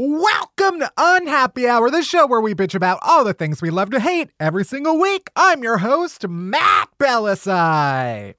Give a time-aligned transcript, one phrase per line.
[0.00, 3.90] Welcome to Unhappy Hour, the show where we bitch about all the things we love
[3.90, 5.28] to hate every single week.
[5.34, 8.34] I'm your host, Matt Bellassai.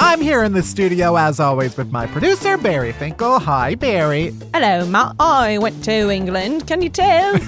[0.00, 3.38] I'm here in the studio, as always, with my producer, Barry Finkel.
[3.38, 4.32] Hi, Barry.
[4.54, 5.16] Hello, Matt.
[5.20, 6.66] I went to England.
[6.66, 7.34] Can you tell?
[7.38, 7.44] no,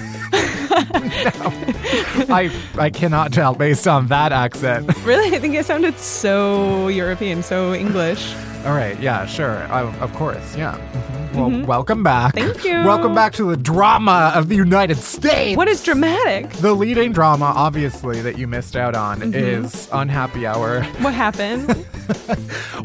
[2.29, 4.95] I I cannot tell based on that accent.
[5.05, 5.35] really?
[5.35, 8.35] I think it sounded so European, so English.
[8.65, 9.57] All right, yeah, sure.
[9.71, 10.77] I, of course, yeah.
[10.93, 11.35] Mhm.
[11.35, 12.33] Well, welcome back.
[12.33, 12.83] Thank you.
[12.85, 15.57] Welcome back to the drama of the United States.
[15.57, 16.49] What is dramatic?
[16.53, 19.33] The leading drama, obviously, that you missed out on Mm-hmm.
[19.65, 20.83] is Unhappy Hour.
[21.01, 21.85] What happened?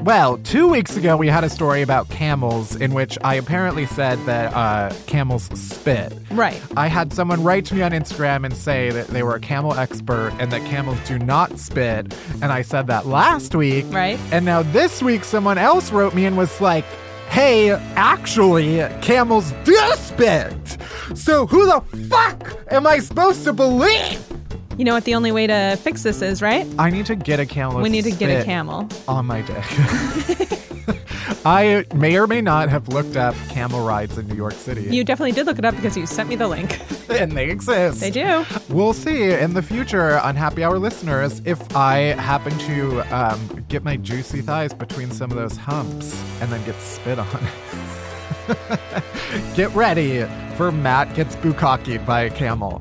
[0.00, 4.18] Well, two weeks ago, we had a story about camels in which I apparently said
[4.24, 6.14] that uh, camels spit.
[6.30, 6.58] right.
[6.74, 9.74] I had someone write to me on Instagram and say that they were a camel
[9.74, 12.14] expert and that camels do not spit.
[12.40, 13.84] And I said that last week.
[13.90, 14.18] Right.
[14.32, 16.84] And now this week, someone else wrote me and was like,
[17.28, 20.76] hey, actually, camels do spit.
[21.14, 24.20] So who the fuck am I supposed to believe?
[24.76, 26.66] You know what the only way to fix this is, right?
[26.78, 27.80] I need to get a camel.
[27.82, 28.88] We need to get a camel.
[29.06, 30.58] on my dick.
[31.44, 34.82] I may or may not have looked up camel rides in New York City.
[34.82, 36.80] You definitely did look it up because you sent me the link.
[37.10, 38.00] and they exist.
[38.00, 38.44] They do.
[38.68, 43.96] We'll see in the future Unhappy Hour listeners if I happen to um, get my
[43.96, 47.48] juicy thighs between some of those humps and then get spit on.
[49.54, 50.24] get ready
[50.56, 52.80] for Matt gets bukkakied by a camel.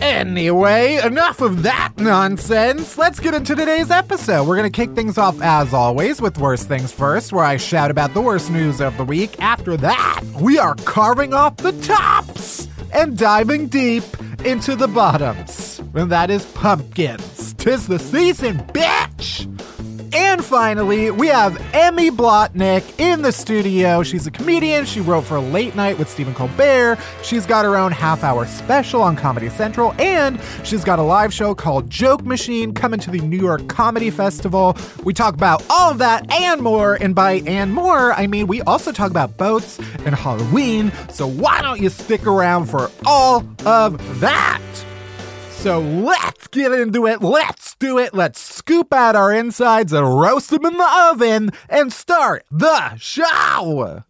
[0.00, 2.96] Anyway, enough of that nonsense.
[2.96, 4.46] Let's get into today's episode.
[4.46, 7.90] We're going to kick things off, as always, with Worst Things First, where I shout
[7.90, 9.40] about the worst news of the week.
[9.40, 14.04] After that, we are carving off the tops and diving deep
[14.44, 15.80] into the bottoms.
[15.94, 17.54] And that is pumpkins.
[17.54, 19.46] Tis the season, bitch!
[20.12, 24.02] And finally, we have Emmy Blotnick in the studio.
[24.02, 24.84] She's a comedian.
[24.84, 26.98] She wrote for Late Night with Stephen Colbert.
[27.22, 29.92] She's got her own half hour special on Comedy Central.
[29.98, 34.10] And she's got a live show called Joke Machine coming to the New York Comedy
[34.10, 34.76] Festival.
[35.04, 36.94] We talk about all of that and more.
[36.94, 40.92] And by and more, I mean we also talk about boats and Halloween.
[41.10, 44.62] So why don't you stick around for all of that?
[45.58, 47.20] So let's get into it.
[47.20, 48.14] Let's do it.
[48.14, 54.04] Let's scoop out our insides and roast them in the oven and start the show.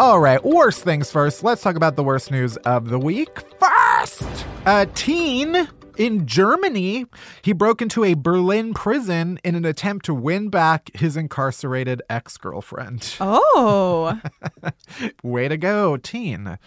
[0.00, 1.44] All right, worst things first.
[1.44, 3.30] Let's talk about the worst news of the week.
[3.60, 5.68] First, a teen
[5.98, 7.06] in Germany,
[7.42, 13.16] he broke into a Berlin prison in an attempt to win back his incarcerated ex-girlfriend.
[13.20, 14.20] Oh.
[15.22, 16.58] Way to go, teen.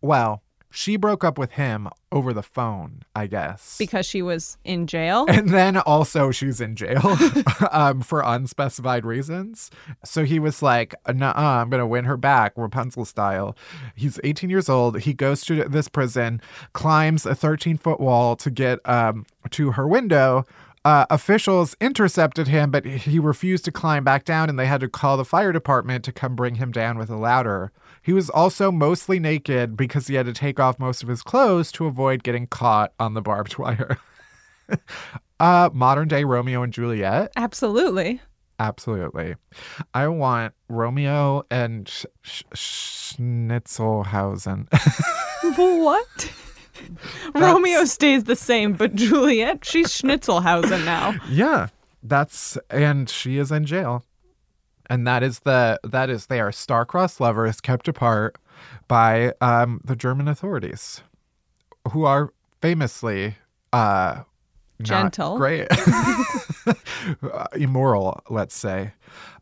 [0.00, 3.76] Well, she broke up with him over the phone, I guess.
[3.78, 5.26] because she was in jail?
[5.28, 7.16] and then also she's in jail
[7.70, 9.70] um, for unspecified reasons.
[10.04, 13.56] So he was like, nah, I'm going to win her back, Rapunzel style.
[13.94, 15.00] He's 18 years old.
[15.00, 16.40] He goes to this prison,
[16.72, 20.44] climbs a 13 foot wall to get um, to her window.
[20.84, 24.88] Uh, officials intercepted him, but he refused to climb back down, and they had to
[24.88, 27.72] call the fire department to come bring him down with a ladder.
[28.08, 31.70] He was also mostly naked because he had to take off most of his clothes
[31.72, 33.98] to avoid getting caught on the barbed wire.
[35.40, 37.30] Uh, modern day Romeo and Juliet.
[37.36, 38.20] Absolutely.
[38.58, 39.36] Absolutely.
[39.94, 44.66] I want Romeo and Sch- Sch- Schnitzelhausen.
[45.56, 46.32] what?
[47.34, 51.14] Romeo stays the same, but Juliet, she's Schnitzelhausen now.
[51.30, 51.68] yeah,
[52.02, 54.02] that's and she is in jail,
[54.88, 58.36] and that is the that is they are star-crossed lovers kept apart
[58.86, 61.02] by um, the German authorities,
[61.92, 63.36] who are famously
[63.72, 64.22] uh,
[64.80, 65.36] not Gentle.
[65.36, 65.68] great,
[67.54, 68.92] immoral, let's say.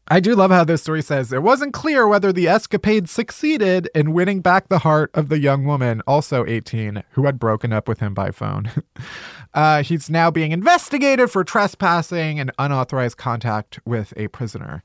[0.08, 4.12] I do love how this story says it wasn't clear whether the escapade succeeded in
[4.12, 7.98] winning back the heart of the young woman, also 18, who had broken up with
[7.98, 8.70] him by phone.
[9.54, 14.84] uh, he's now being investigated for trespassing and unauthorized contact with a prisoner.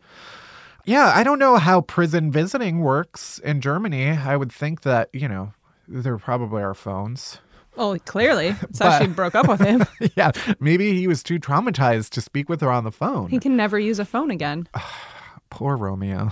[0.86, 4.10] Yeah, I don't know how prison visiting works in Germany.
[4.10, 5.54] I would think that, you know,
[5.88, 7.40] there probably are phones.
[7.78, 8.56] Oh, clearly.
[8.74, 9.86] So how she broke up with him.
[10.16, 13.30] yeah, maybe he was too traumatized to speak with her on the phone.
[13.30, 14.68] He can never use a phone again.
[15.50, 16.32] Poor Romeo.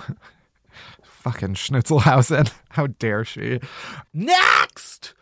[1.03, 2.51] Fucking Schnitzelhausen.
[2.69, 3.59] How dare she?
[4.13, 5.13] Next!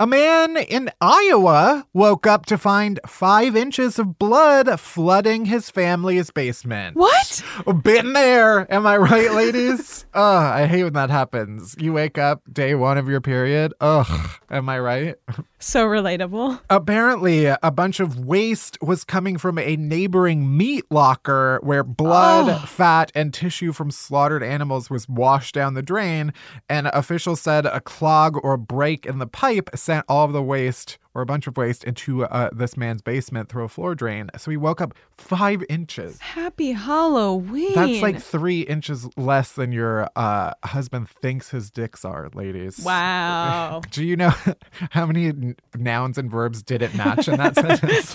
[0.00, 6.30] A man in Iowa woke up to find five inches of blood flooding his family's
[6.30, 6.96] basement.
[6.96, 7.44] What?
[7.82, 8.72] Been there.
[8.72, 10.06] Am I right, ladies?
[10.14, 11.76] Ugh, I hate when that happens.
[11.78, 13.74] You wake up day one of your period.
[13.82, 15.16] Ugh, am I right?
[15.62, 16.58] So relatable.
[16.70, 22.66] Apparently, a bunch of waste was coming from a neighboring meat locker where blood, Oh.
[22.66, 26.32] fat, and tissue from slaughtered animals was washed down the drain.
[26.70, 30.96] And officials said a clog or break in the pipe sent all of the waste
[31.14, 34.30] or a bunch of waste into uh, this man's basement through a floor drain.
[34.38, 36.20] So he woke up five inches.
[36.20, 37.74] Happy Halloween.
[37.74, 42.78] That's like three inches less than your uh, husband thinks his dicks are, ladies.
[42.84, 43.82] Wow.
[43.90, 44.32] Do you know
[44.90, 47.54] how many n- nouns and verbs did it match in that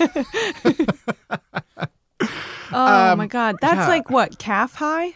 [2.72, 3.56] Oh Um, my God.
[3.60, 3.88] That's yeah.
[3.88, 4.38] like what?
[4.38, 5.14] Calf high?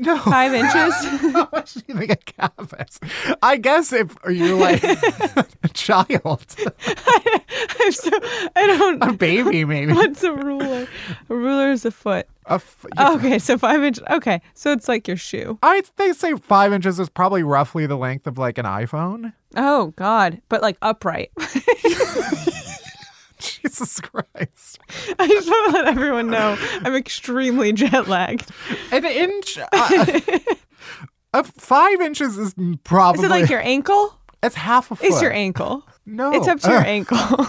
[0.00, 0.18] No.
[0.18, 0.94] Five inches?
[1.32, 2.98] How much do you think a calf is?
[3.42, 4.82] I guess if you're like
[5.62, 6.08] a child,
[6.86, 8.10] I'm so,
[8.56, 9.02] I don't.
[9.02, 9.92] a baby, maybe.
[9.92, 10.88] What's a ruler?
[11.28, 12.26] A ruler is a foot.
[12.46, 14.02] A f- oh, Okay, so five inches.
[14.10, 15.58] Okay, so it's like your shoe.
[15.62, 19.32] I they say five inches is probably roughly the length of like an iPhone.
[19.56, 21.30] Oh God, but like upright.
[23.62, 24.78] Jesus Christ.
[25.18, 28.50] I just want to let everyone know I'm extremely jet lagged.
[28.92, 29.58] An inch.
[29.58, 30.20] Uh,
[31.32, 32.54] uh, five inches is
[32.84, 33.20] probably.
[33.20, 34.14] Is it like your ankle?
[34.42, 35.06] It's half a foot.
[35.06, 35.86] It's your ankle.
[36.06, 36.32] No.
[36.32, 36.86] It's up to your Ugh.
[36.86, 37.46] ankle.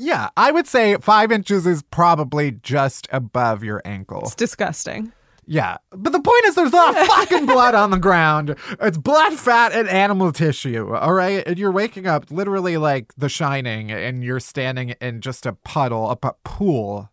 [0.00, 4.20] Yeah, I would say five inches is probably just above your ankle.
[4.22, 5.12] it's disgusting.
[5.50, 8.54] Yeah, but the point is, there's not fucking blood on the ground.
[8.82, 10.94] It's blood, fat, and animal tissue.
[10.94, 15.46] All right, and you're waking up literally like The Shining, and you're standing in just
[15.46, 17.08] a puddle, a pool.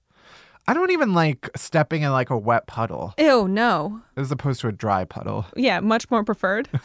[0.67, 4.01] I don't even like stepping in like a wet puddle Ew, no.
[4.17, 5.45] as opposed to a dry puddle.
[5.55, 6.69] Yeah, much more preferred.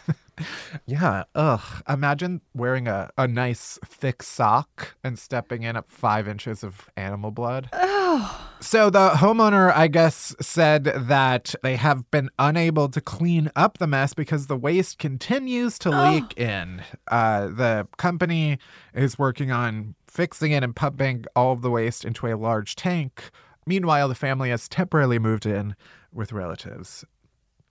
[0.86, 1.60] Yeah, ugh.
[1.88, 7.30] Imagine wearing a, a nice thick sock and stepping in at five inches of animal
[7.30, 7.68] blood.
[8.62, 13.86] So the homeowner, I guess, said that they have been unable to clean up the
[13.86, 16.82] mess because the waste continues to leak in.
[17.08, 18.58] Uh, the company
[18.92, 23.30] is working on fixing it and pumping all of the waste into a large tank.
[23.70, 25.76] Meanwhile, the family has temporarily moved in
[26.12, 27.04] with relatives.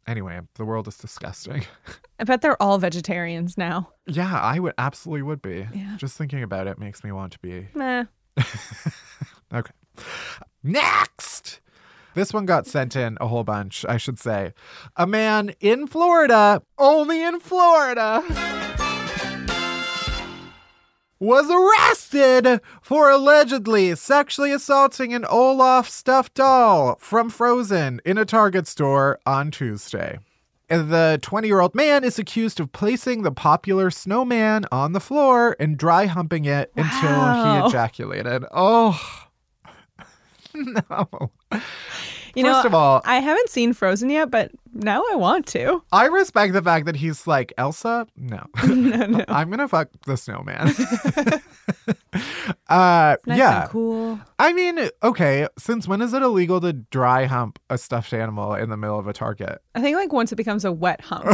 [0.07, 1.65] Anyway, the world is disgusting.
[2.19, 3.89] I bet they're all vegetarians now.
[4.07, 5.67] Yeah, I would absolutely would be.
[5.73, 5.97] Yeah.
[5.97, 7.67] Just thinking about it makes me want to be.
[7.75, 8.05] Meh.
[9.53, 9.73] Okay.
[10.63, 11.59] Next.
[12.13, 14.53] This one got sent in a whole bunch, I should say.
[14.95, 18.23] A man in Florida, only in Florida,
[21.19, 28.67] was arrested for allegedly sexually assaulting an Olaf stuffed doll from Frozen in a Target
[28.67, 30.19] store on Tuesday.
[30.69, 35.55] The 20 year old man is accused of placing the popular snowman on the floor
[35.59, 38.45] and dry humping it until he ejaculated.
[38.51, 38.99] Oh,
[40.53, 41.31] no.
[42.35, 45.83] You First know, of all- I haven't seen Frozen yet, but now I want to.
[45.91, 48.07] I respect the fact that he's like, Elsa?
[48.15, 48.45] No.
[48.67, 49.25] no, no.
[49.27, 50.67] I'm going to fuck the snowman.
[52.69, 53.67] uh, Nice yeah.
[53.69, 54.19] cool.
[54.37, 58.69] I mean, okay, since when is it illegal to dry hump a stuffed animal in
[58.69, 59.59] the middle of a Target?
[59.75, 61.25] I think like once it becomes a wet hump.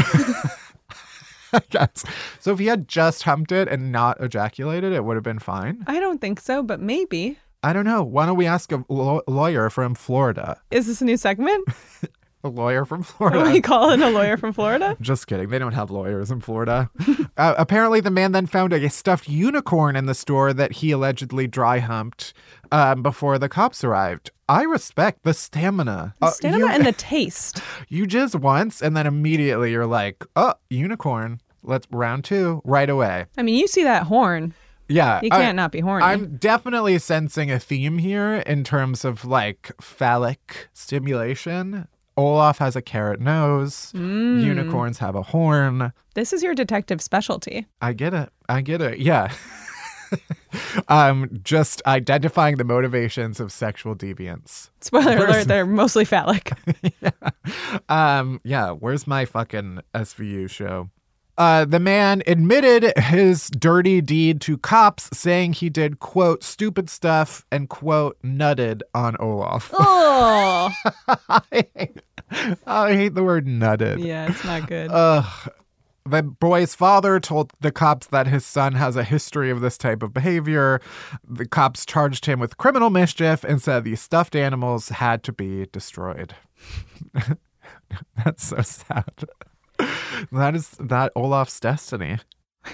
[1.54, 2.04] I guess.
[2.40, 5.84] So if he had just humped it and not ejaculated, it would have been fine.
[5.88, 7.38] I don't think so, but maybe.
[7.66, 8.04] I don't know.
[8.04, 10.62] Why don't we ask a law- lawyer from Florida?
[10.70, 11.68] Is this a new segment?
[12.44, 13.40] a lawyer from Florida.
[13.40, 14.96] Are we calling a lawyer from Florida?
[15.02, 15.50] Just kidding.
[15.50, 16.92] They don't have lawyers in Florida.
[17.38, 21.48] uh, apparently, the man then found a stuffed unicorn in the store that he allegedly
[21.48, 22.36] dry humped
[22.72, 24.30] um, before the cops arrived.
[24.48, 26.14] I respect the stamina.
[26.22, 27.64] Uh, Stamina you, and the taste.
[27.90, 31.42] you just once, and then immediately you're like, oh, unicorn.
[31.64, 33.26] Let's round two right away.
[33.40, 34.54] I mean, you see that horn.
[34.88, 35.20] Yeah.
[35.24, 36.04] You can't not be horny.
[36.06, 41.88] I'm definitely sensing a theme here in terms of like phallic stimulation.
[42.18, 43.92] Olaf has a carrot nose.
[43.94, 44.44] Mm.
[44.44, 45.92] Unicorns have a horn.
[46.14, 47.66] This is your detective specialty.
[47.82, 48.30] I get it.
[48.48, 49.00] I get it.
[49.00, 49.34] Yeah.
[50.88, 54.70] um, just identifying the motivations of sexual deviance.
[54.82, 56.52] Spoiler Where's- alert, they're mostly phallic.
[57.02, 57.10] yeah.
[57.90, 60.90] Um, yeah, where's my fucking SVU show?
[61.38, 67.46] Uh, the man admitted his dirty deed to cops, saying he did, quote, stupid stuff
[67.52, 69.70] and, quote, nutted on Olaf.
[69.74, 70.72] oh.
[71.30, 72.02] I, hate,
[72.66, 74.06] I hate the word nutted.
[74.06, 74.90] Yeah, it's not good.
[74.92, 75.52] Ugh.
[76.08, 80.04] The boy's father told the cops that his son has a history of this type
[80.04, 80.80] of behavior.
[81.28, 85.66] The cops charged him with criminal mischief and said the stuffed animals had to be
[85.72, 86.36] destroyed.
[88.24, 89.26] That's so sad.
[90.32, 92.18] That is that Olaf's destiny.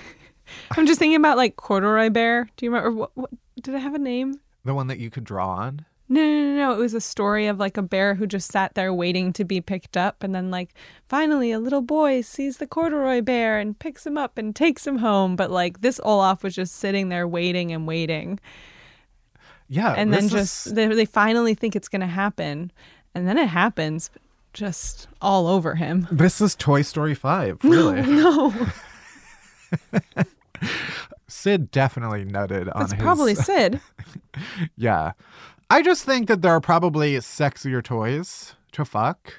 [0.77, 2.49] I'm just thinking about like corduroy bear.
[2.57, 3.29] Do you remember what, what
[3.61, 4.39] did it have a name?
[4.65, 5.85] The one that you could draw on.
[6.11, 6.73] No, no, no, no.
[6.73, 9.61] It was a story of like a bear who just sat there waiting to be
[9.61, 10.23] picked up.
[10.23, 10.73] And then, like,
[11.07, 14.97] finally, a little boy sees the corduroy bear and picks him up and takes him
[14.97, 15.37] home.
[15.37, 18.41] But, like, this Olaf was just sitting there waiting and waiting.
[19.69, 19.93] Yeah.
[19.97, 22.73] And then just, is- they, they finally think it's going to happen.
[23.15, 24.11] And then it happens
[24.53, 26.07] just all over him.
[26.11, 28.01] This is Toy Story 5, really.
[28.11, 28.53] No,
[31.27, 33.79] Sid definitely nutted on it's his probably Sid.
[34.75, 35.13] Yeah.
[35.69, 39.33] I just think that there are probably sexier toys to fuck.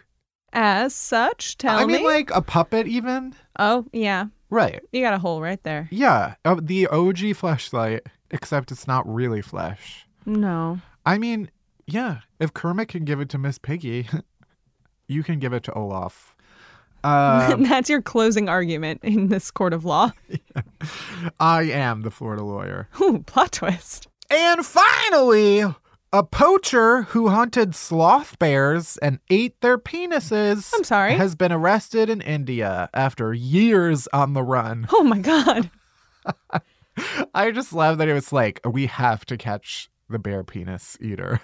[0.55, 1.83] As such, tell me.
[1.83, 2.05] I mean, me.
[2.07, 3.35] like a puppet, even.
[3.59, 4.27] oh, yeah.
[4.51, 4.83] Right.
[4.93, 5.89] You got a hole right there.
[5.91, 6.35] Yeah.
[6.45, 8.01] Uh, the OG Fleshlight,
[8.31, 10.07] except it's not really flesh.
[10.27, 10.81] No.
[11.07, 11.51] I mean,
[11.87, 12.19] yeah.
[12.39, 14.09] If Kermit can give it to Miss Piggy,
[15.13, 16.35] you can give it to Olaf.
[17.05, 20.13] Um, That's your closing argument in this court of law.
[21.41, 22.89] I am the Florida lawyer.
[23.01, 24.09] Ooh, plot twist.
[24.31, 25.65] And finally,
[26.13, 30.71] a poacher who hunted sloth bears and ate their penises.
[30.75, 31.15] I'm sorry?
[31.15, 34.87] Has been arrested in India after years on the run.
[34.93, 35.71] Oh my god.
[37.35, 41.41] I just love that it was like, we have to catch the bear penis eater.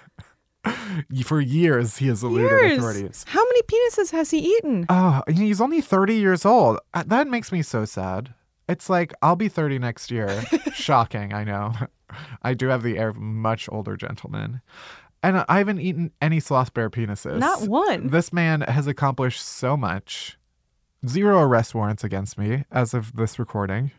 [1.23, 2.77] For years, he has eluded Years.
[2.77, 3.25] authorities.
[3.27, 4.85] How many penises has he eaten?
[4.89, 6.79] Oh, he's only 30 years old.
[6.93, 8.33] Uh, That makes me so sad.
[8.67, 10.43] It's like, I'll be 30 next year.
[10.73, 11.73] Shocking, I know.
[12.43, 14.61] I do have the air of a much older gentleman.
[15.23, 17.39] And I haven't eaten any sloth bear penises.
[17.39, 18.07] Not one.
[18.07, 20.37] This man has accomplished so much.
[21.07, 23.91] Zero arrest warrants against me as of this recording.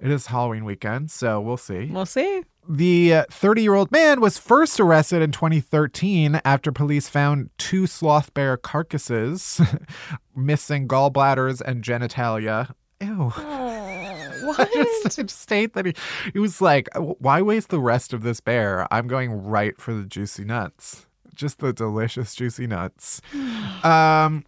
[0.00, 1.86] It is Halloween weekend, so we'll see.
[1.90, 2.42] We'll see.
[2.68, 8.34] The 30 year old man was first arrested in 2013 after police found two sloth
[8.34, 9.60] bear carcasses
[10.36, 12.72] missing gallbladders and genitalia.
[13.00, 13.30] Ew.
[14.46, 14.68] what?
[15.04, 15.94] just state that he,
[16.32, 18.92] he was like, why waste the rest of this bear?
[18.92, 21.06] I'm going right for the juicy nuts.
[21.34, 23.20] Just the delicious juicy nuts.
[23.84, 24.44] um,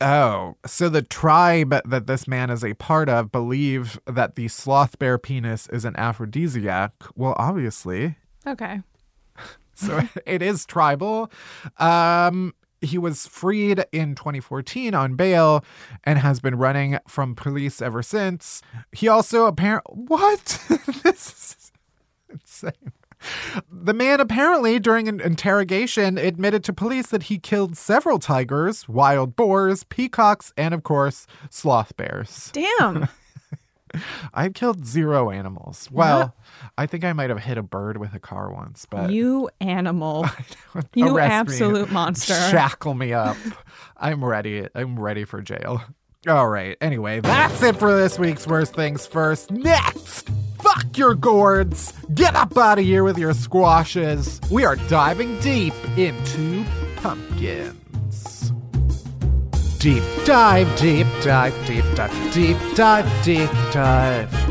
[0.00, 4.98] oh, so the tribe that this man is a part of believe that the sloth
[4.98, 6.92] bear penis is an aphrodisiac.
[7.14, 8.16] Well, obviously.
[8.46, 8.80] okay.
[9.78, 11.30] So it is tribal.
[11.76, 15.64] Um, he was freed in 2014 on bail
[16.04, 18.62] and has been running from police ever since.
[18.92, 20.62] He also apparently what?
[21.02, 21.72] this is
[22.30, 22.72] insane.
[23.70, 29.36] The man apparently, during an interrogation, admitted to police that he killed several tigers, wild
[29.36, 32.50] boars, peacocks, and of course, sloth bears.
[32.52, 33.08] Damn.
[34.34, 35.88] I've killed zero animals.
[35.90, 36.34] Well,
[36.76, 40.26] I think I might have hit a bird with a car once, but you animal.
[40.94, 41.34] You Arrest me.
[41.34, 42.34] absolute monster.
[42.34, 43.36] Shackle me up.
[43.96, 44.66] I'm ready.
[44.74, 45.82] I'm ready for jail.
[46.28, 46.76] All right.
[46.82, 49.50] Anyway, that's it for this week's Worst Things First.
[49.50, 50.28] Next,
[50.96, 51.92] your gourds.
[52.14, 54.40] Get up out of here with your squashes.
[54.50, 56.64] We are diving deep into
[56.96, 58.52] pumpkins.
[59.78, 64.45] Deep dive, deep dive, deep dive, deep dive, deep dive.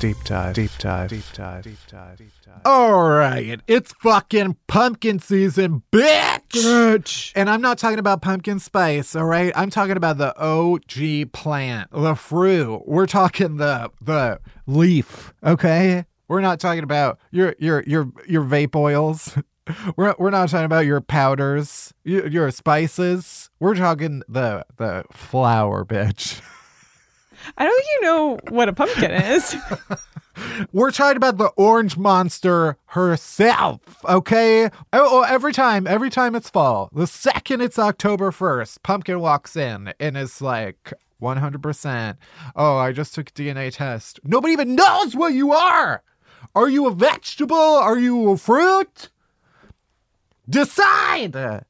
[0.00, 2.62] Deep dive, deep dive, deep dive, deep dive, deep dive.
[2.64, 6.40] All right, it's fucking pumpkin season, bitch.
[6.48, 7.32] Bitch.
[7.36, 9.52] And I'm not talking about pumpkin spice, all right?
[9.54, 12.84] I'm talking about the OG plant, the fruit.
[12.86, 16.06] We're talking the the leaf, okay?
[16.28, 19.36] We're not talking about your your your your vape oils.
[19.96, 23.50] We're we're not talking about your powders, your, your spices.
[23.60, 26.40] We're talking the the flour, bitch.
[27.56, 29.56] I don't think you know what a pumpkin is.
[30.72, 34.66] We're talking about the orange monster herself, okay?
[34.66, 39.56] Oh, oh, every time, every time it's fall, the second it's October 1st, Pumpkin walks
[39.56, 42.16] in and is like, 100%.
[42.56, 44.20] Oh, I just took a DNA test.
[44.24, 46.02] Nobody even knows what you are.
[46.54, 47.56] Are you a vegetable?
[47.56, 49.10] Are you a fruit?
[50.48, 51.64] Decide.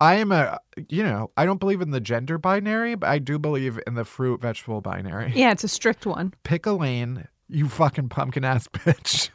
[0.00, 3.38] I am a, you know, I don't believe in the gender binary, but I do
[3.38, 5.32] believe in the fruit vegetable binary.
[5.36, 6.34] yeah, it's a strict one.
[6.44, 9.30] Pick a lane, you fucking pumpkin ass bitch.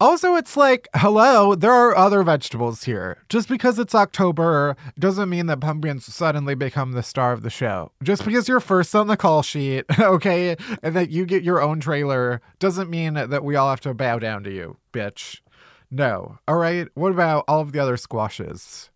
[0.00, 3.18] also, it's like, hello, there are other vegetables here.
[3.28, 7.92] Just because it's October doesn't mean that pumpkins suddenly become the star of the show.
[8.02, 11.78] Just because you're first on the call sheet, okay, and that you get your own
[11.78, 15.41] trailer doesn't mean that we all have to bow down to you, bitch.
[15.92, 16.38] No.
[16.48, 16.88] All right.
[16.94, 18.88] What about all of the other squashes?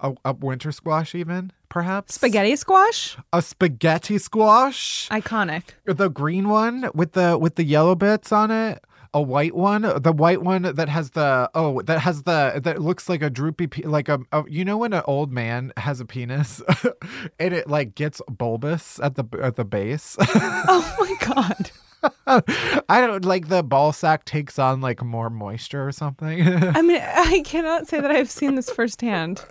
[0.00, 3.16] A, a winter squash, even perhaps Spaghetti squash?
[3.32, 5.62] A spaghetti squash Iconic.
[5.84, 8.82] the green one with the with the yellow bits on it
[9.14, 13.08] a white one the white one that has the oh that has the that looks
[13.08, 16.04] like a droopy pe- like a, a you know when an old man has a
[16.04, 16.62] penis
[17.40, 21.70] and it like gets bulbous at the at the base Oh my god.
[22.26, 27.00] i don't like the ball sack takes on like more moisture or something I mean,
[27.02, 29.44] I cannot say that I've seen this firsthand.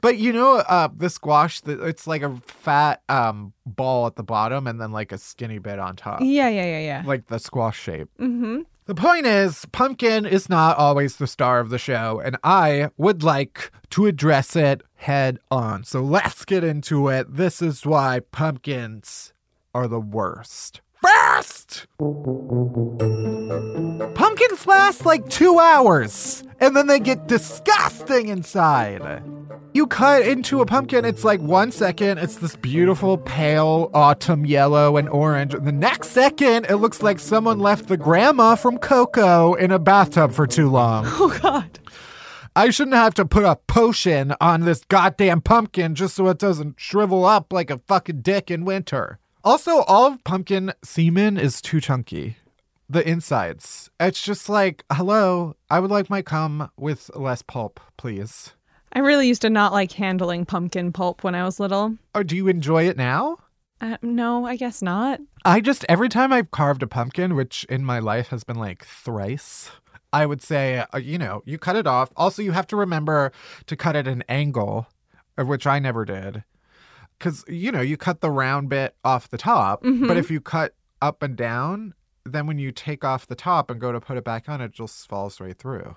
[0.00, 4.66] but you know uh the squash it's like a fat um ball at the bottom
[4.66, 7.02] and then like a skinny bit on top Yeah, yeah, yeah, yeah.
[7.06, 8.60] like the squash shape Mm-hmm.
[8.86, 13.22] The point is, Pumpkin is not always the star of the show, and I would
[13.22, 15.84] like to address it head on.
[15.84, 17.32] So let's get into it.
[17.36, 19.32] This is why pumpkins
[19.74, 20.80] are the worst.
[21.02, 21.86] First!
[24.14, 29.22] Pumpkins last like two hours, and then they get disgusting inside.
[29.72, 34.96] You cut into a pumpkin, it's like one second, it's this beautiful pale autumn yellow
[34.96, 35.52] and orange.
[35.52, 40.32] The next second, it looks like someone left the grandma from Coco in a bathtub
[40.32, 41.04] for too long.
[41.22, 41.78] Oh god.
[42.56, 46.80] I shouldn't have to put a potion on this goddamn pumpkin just so it doesn't
[46.80, 49.20] shrivel up like a fucking dick in winter.
[49.42, 52.36] Also, all of pumpkin semen is too chunky.
[52.90, 53.88] The insides.
[53.98, 58.52] It's just like, hello, I would like my cum with less pulp, please.
[58.92, 61.96] I really used to not like handling pumpkin pulp when I was little.
[62.14, 63.38] Or do you enjoy it now?
[63.80, 65.20] Uh, no, I guess not.
[65.44, 68.84] I just, every time I've carved a pumpkin, which in my life has been like
[68.84, 69.70] thrice,
[70.12, 72.10] I would say, uh, you know, you cut it off.
[72.14, 73.32] Also, you have to remember
[73.66, 74.88] to cut at an angle,
[75.38, 76.44] of which I never did.
[77.20, 80.74] Because, you know, you cut the round bit off the top, but if you cut
[81.02, 81.92] up and down,
[82.24, 84.72] then when you take off the top and go to put it back on, it
[84.72, 85.96] just falls right through.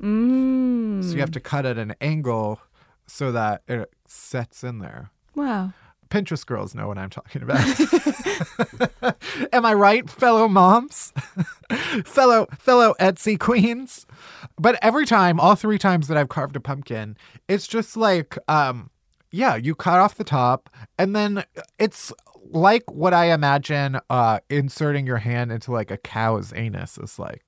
[0.00, 1.02] Mm.
[1.02, 2.60] So you have to cut at an angle
[3.06, 5.10] so that it sets in there.
[5.34, 5.72] Wow.
[6.08, 7.58] Pinterest girls know what I'm talking about.
[9.52, 11.12] Am I right, fellow moms?
[12.04, 14.06] fellow fellow Etsy queens?
[14.56, 17.16] But every time, all three times that I've carved a pumpkin,
[17.48, 18.90] it's just like um
[19.34, 21.44] yeah, you cut off the top and then
[21.78, 22.12] it's
[22.50, 27.42] like what I imagine uh inserting your hand into like a cow's anus is like.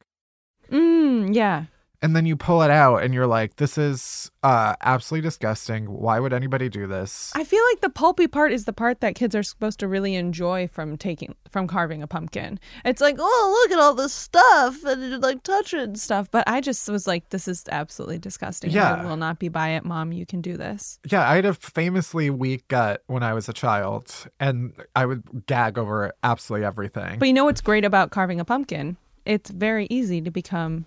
[0.70, 1.66] Mm, yeah.
[2.06, 5.86] And then you pull it out and you're like, this is uh absolutely disgusting.
[5.86, 7.32] Why would anybody do this?
[7.34, 10.14] I feel like the pulpy part is the part that kids are supposed to really
[10.14, 12.60] enjoy from taking from carving a pumpkin.
[12.84, 16.30] It's like, oh, look at all this stuff and like touch it and stuff.
[16.30, 18.70] But I just was like, this is absolutely disgusting.
[18.70, 18.94] Yeah.
[18.94, 20.12] I will not be by it, mom.
[20.12, 21.00] You can do this.
[21.10, 25.24] Yeah, I had a famously weak gut when I was a child, and I would
[25.46, 27.18] gag over absolutely everything.
[27.18, 28.96] But you know what's great about carving a pumpkin?
[29.24, 30.86] It's very easy to become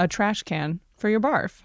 [0.00, 1.62] a trash can for your barf.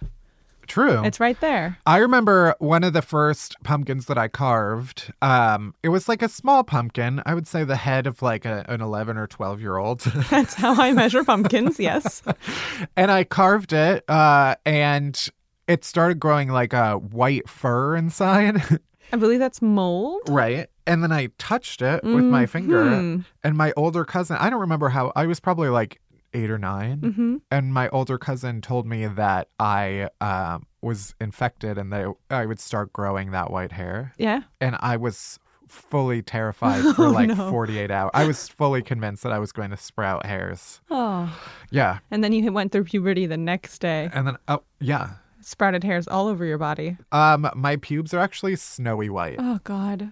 [0.68, 1.04] True.
[1.06, 1.78] It's right there.
[1.86, 5.14] I remember one of the first pumpkins that I carved.
[5.22, 7.22] Um, it was like a small pumpkin.
[7.26, 10.00] I would say the head of like a, an 11 or 12 year old.
[10.30, 11.80] That's how I measure pumpkins.
[11.80, 12.24] Yes.
[12.98, 15.30] and I carved it, uh, and
[15.68, 18.62] it started growing like a white fur inside.
[19.14, 20.24] I believe that's mold.
[20.30, 20.68] right.
[20.88, 24.90] And then I touched it with my finger, and my older cousin, I don't remember
[24.90, 26.00] how, I was probably like
[26.36, 27.42] eight or 9 Mhm.
[27.50, 32.60] And my older cousin told me that I um, was infected and that I would
[32.60, 34.14] start growing that white hair.
[34.18, 34.42] Yeah.
[34.62, 37.50] And I was fully terrified for Oh, like no.
[37.50, 38.12] 48 hours.
[38.14, 40.82] I was fully convinced that I was going to sprout hairs.
[40.92, 41.36] Oh.
[41.72, 42.00] Yeah.
[42.12, 44.10] And then you went through puberty the next day.
[44.14, 45.12] And then, oh, yeah.
[45.42, 46.98] Sprouted hairs all over your body.
[47.12, 49.36] Um, my pubes are actually snowy white.
[49.40, 50.12] Oh God.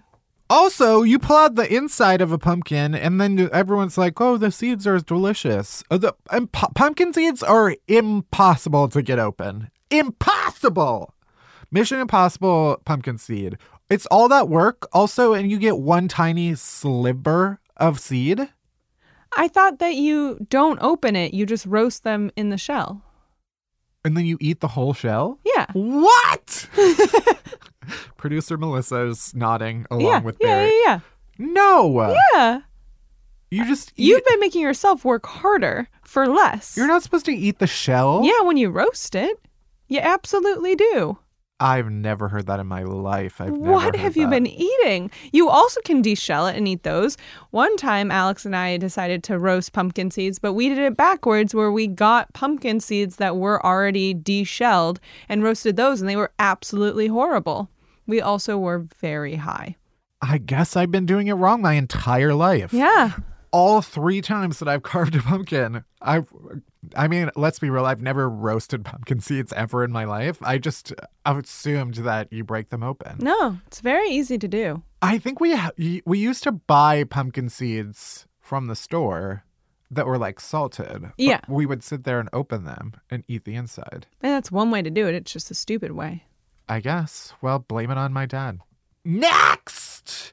[0.54, 4.52] Also, you pull out the inside of a pumpkin, and then everyone's like, "Oh, the
[4.52, 9.68] seeds are delicious." Uh, The um, pu- pumpkin seeds are impossible to get open.
[9.90, 11.12] Impossible.
[11.72, 13.58] Mission Impossible pumpkin seed.
[13.90, 14.86] It's all that work.
[14.92, 18.48] Also, and you get one tiny sliver of seed.
[19.36, 23.02] I thought that you don't open it, you just roast them in the shell.
[24.04, 25.40] And then you eat the whole shell?
[25.44, 25.66] Yeah.
[25.72, 26.68] What?
[28.16, 30.72] Producer Melissa is nodding along yeah, with yeah, Barry.
[30.84, 31.00] yeah,
[31.38, 32.00] No.
[32.02, 32.16] yeah.
[32.34, 32.60] Yeah.
[33.50, 34.06] You just eat.
[34.06, 36.76] You've been making yourself work harder for less.
[36.76, 38.22] You're not supposed to eat the shell?
[38.24, 39.38] Yeah, when you roast it.
[39.86, 41.18] You absolutely do.
[41.60, 43.40] I've never heard that in my life.
[43.40, 44.30] I've never What have you that.
[44.30, 45.08] been eating?
[45.32, 47.16] You also can deshell it and eat those.
[47.50, 51.54] One time, Alex and I decided to roast pumpkin seeds, but we did it backwards
[51.54, 56.32] where we got pumpkin seeds that were already deshelled and roasted those, and they were
[56.40, 57.70] absolutely horrible.
[58.06, 59.76] We also were very high.
[60.20, 62.72] I guess I've been doing it wrong my entire life.
[62.72, 63.12] Yeah.
[63.50, 66.28] All three times that I've carved a pumpkin, I've.
[66.96, 67.86] I mean, let's be real.
[67.86, 70.38] I've never roasted pumpkin seeds ever in my life.
[70.42, 70.92] I just
[71.24, 73.18] I assumed that you break them open.
[73.20, 74.82] No, it's very easy to do.
[75.00, 75.70] I think we ha-
[76.04, 79.44] we used to buy pumpkin seeds from the store
[79.90, 81.04] that were like salted.
[81.16, 81.40] Yeah.
[81.48, 84.06] we would sit there and open them and eat the inside.
[84.22, 85.14] And that's one way to do it.
[85.14, 86.24] It's just a stupid way.
[86.68, 87.34] I guess.
[87.42, 88.60] Well, blame it on my dad.
[89.04, 90.32] Next!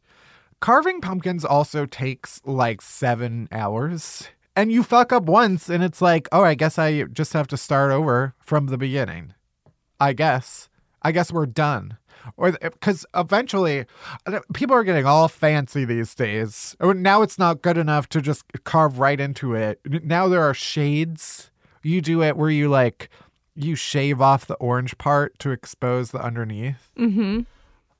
[0.59, 4.29] Carving pumpkins also takes like seven hours.
[4.55, 7.57] And you fuck up once, and it's like, oh, I guess I just have to
[7.57, 9.33] start over from the beginning.
[9.99, 10.69] I guess.
[11.01, 11.97] I guess we're done.
[12.37, 13.85] Or because eventually,
[14.27, 16.75] uh, people are getting all fancy these days.
[16.79, 19.79] Oh, Now it's not good enough to just carve right into it.
[19.85, 21.49] Now there are shades.
[21.81, 23.09] You do it where you like
[23.55, 26.89] you shave off the orange part to expose the underneath.
[26.97, 27.41] Mm-hmm.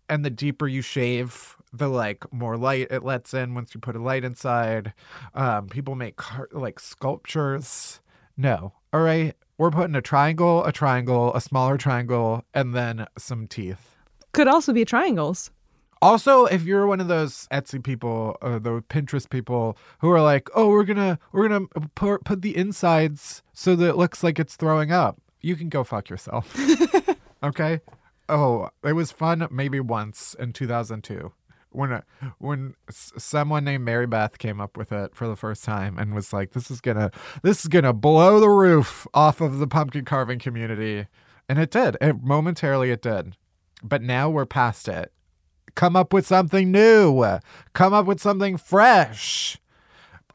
[0.09, 3.95] And the deeper you shave, the like more light it lets in once you put
[3.95, 4.93] a light inside.
[5.33, 8.01] Um, people make car- like sculptures.
[8.37, 13.47] No, all right, we're putting a triangle, a triangle, a smaller triangle, and then some
[13.47, 13.95] teeth.
[14.33, 15.51] Could also be triangles.
[16.01, 20.49] Also, if you're one of those Etsy people, or the Pinterest people who are like,
[20.55, 24.55] "Oh, we're gonna we're gonna put put the insides so that it looks like it's
[24.55, 26.55] throwing up," you can go fuck yourself.
[27.43, 27.81] okay.
[28.29, 31.33] Oh, it was fun maybe once in 2002
[31.71, 32.01] when uh,
[32.37, 36.33] when someone named Mary Beth came up with it for the first time and was
[36.33, 37.11] like, "This is gonna
[37.43, 41.07] this is gonna blow the roof off of the pumpkin carving community,"
[41.47, 41.97] and it did.
[42.01, 43.35] It momentarily it did,
[43.83, 45.11] but now we're past it
[45.75, 47.23] come up with something new,
[47.73, 49.57] come up with something fresh.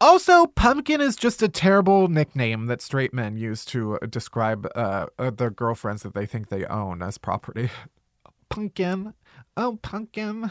[0.01, 5.07] Also, pumpkin is just a terrible nickname that straight men use to uh, describe uh,
[5.19, 7.71] uh, their girlfriends that they think they own as property.
[8.49, 9.15] Pumpkin.
[9.57, 10.51] Oh, pumpkin.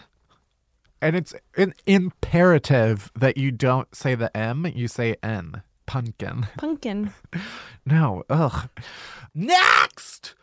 [1.02, 5.62] And it's an imperative that you don't say the M, you say N.
[5.86, 6.48] Pumpkin.
[6.58, 7.14] Pumpkin.
[7.88, 8.68] No, ugh.
[9.36, 10.34] Next!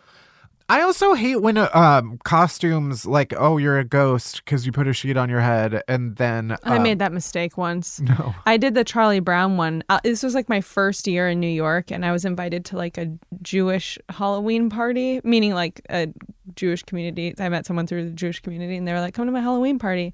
[0.69, 4.89] I also hate when uh, um costumes like oh you're a ghost because you put
[4.89, 8.01] a sheet on your head and then I um, made that mistake once.
[8.01, 9.83] no I did the Charlie Brown one.
[9.89, 12.77] Uh, this was like my first year in New York, and I was invited to
[12.77, 16.09] like a Jewish Halloween party, meaning like a
[16.57, 17.35] Jewish community.
[17.39, 19.79] I met someone through the Jewish community, and they were like, "Come to my Halloween
[19.79, 20.13] party,"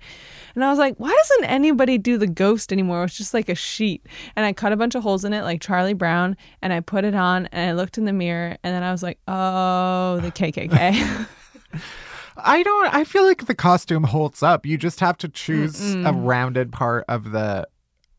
[0.54, 3.54] and I was like, "Why doesn't anybody do the ghost anymore?" It's just like a
[3.54, 4.06] sheet,
[4.36, 7.04] and I cut a bunch of holes in it, like Charlie Brown, and I put
[7.04, 10.30] it on, and I looked in the mirror, and then I was like, "Oh, the
[10.38, 11.26] KKK."
[12.36, 16.12] I don't I feel like the costume holds up you just have to choose a
[16.12, 17.66] rounded part of the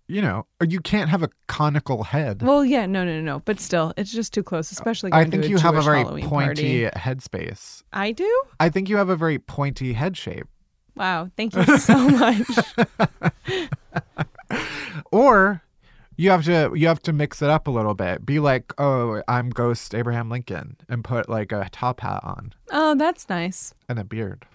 [0.07, 3.61] you know or you can't have a conical head well, yeah, no, no, no, but
[3.61, 5.13] still, it's just too close, especially.
[5.13, 8.43] I think you have a very Halloween pointy headspace I do.
[8.59, 10.47] I think you have a very pointy head shape
[10.99, 12.45] Wow, thank you so much.
[15.11, 15.63] or
[16.19, 19.21] you have to you have to mix it up a little bit be like oh
[19.27, 23.73] I'm ghost Abraham Lincoln and put like a top hat on oh, that's nice.
[23.87, 24.45] and a beard.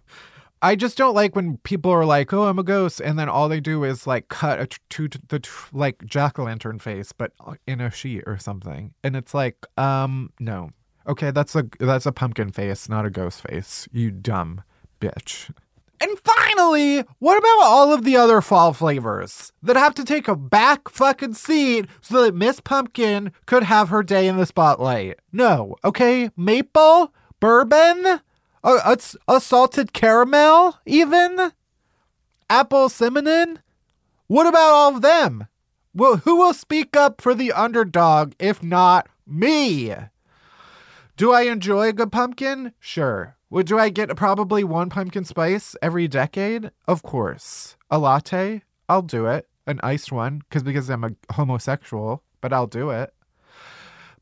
[0.60, 3.50] I just don't like when people are like, "Oh, I'm a ghost," and then all
[3.50, 6.78] they do is like cut a t- to t- the t- like jack o' lantern
[6.78, 7.32] face, but
[7.66, 10.70] in a sheet or something, and it's like, um, no,
[11.06, 13.86] okay, that's a that's a pumpkin face, not a ghost face.
[13.92, 14.62] You dumb
[15.02, 15.50] bitch.
[16.04, 20.36] And finally, what about all of the other fall flavors that have to take a
[20.36, 25.20] back fucking seat so that Miss Pumpkin could have her day in the spotlight?
[25.32, 28.20] No, okay, maple, bourbon, a,
[28.62, 31.52] a, a salted caramel, even
[32.50, 33.60] apple cinnamon.
[34.26, 35.46] What about all of them?
[35.94, 39.94] Well, who will speak up for the underdog if not me?
[41.16, 42.74] Do I enjoy a good pumpkin?
[42.78, 43.33] Sure.
[43.54, 46.72] Well, do I get probably one pumpkin spice every decade?
[46.88, 47.76] Of course.
[47.88, 49.46] a latte, I'll do it.
[49.64, 53.14] An iced one, because because I'm a homosexual, but I'll do it.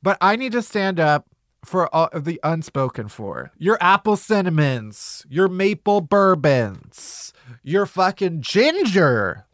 [0.03, 1.29] But I need to stand up
[1.65, 3.53] for all of the unspoken for.
[3.57, 9.47] Your apple cinnamons, your maple bourbons, your fucking ginger,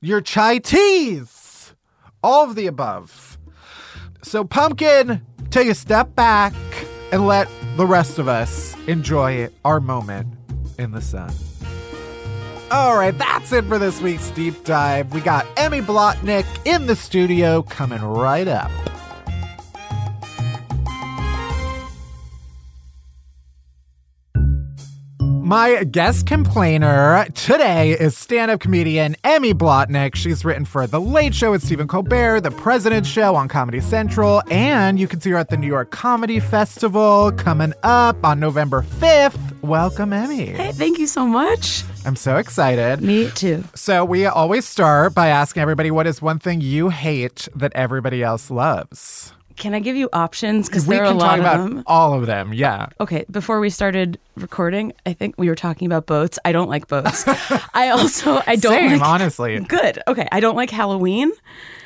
[0.00, 1.74] your chai teas,
[2.22, 3.36] all of the above.
[4.22, 6.54] So, Pumpkin, take a step back
[7.10, 10.28] and let the rest of us enjoy our moment
[10.78, 11.32] in the sun.
[12.70, 15.12] All right, that's it for this week's deep dive.
[15.12, 18.70] We got Emmy Blotnick in the studio coming right up.
[25.44, 30.14] My guest complainer today is stand up comedian Emmy Blotnick.
[30.14, 34.42] She's written for The Late Show with Stephen Colbert, The President's Show on Comedy Central,
[34.50, 38.86] and you can see her at the New York Comedy Festival coming up on November
[39.00, 39.60] 5th.
[39.60, 40.46] Welcome, Emmy.
[40.46, 41.82] Hey, thank you so much.
[42.06, 43.02] I'm so excited.
[43.02, 43.64] Me too.
[43.74, 48.22] So, we always start by asking everybody what is one thing you hate that everybody
[48.22, 49.34] else loves?
[49.56, 50.68] Can I give you options?
[50.68, 51.82] Because we there are can a talk lot about of them.
[51.86, 52.52] all of them.
[52.52, 52.88] Yeah.
[53.00, 56.38] Okay, before we started recording, I think we were talking about boats.
[56.44, 57.24] I don't like boats.
[57.74, 59.60] I also I don't Same, like honestly.
[59.60, 60.00] Good.
[60.08, 61.30] Okay, I don't like Halloween,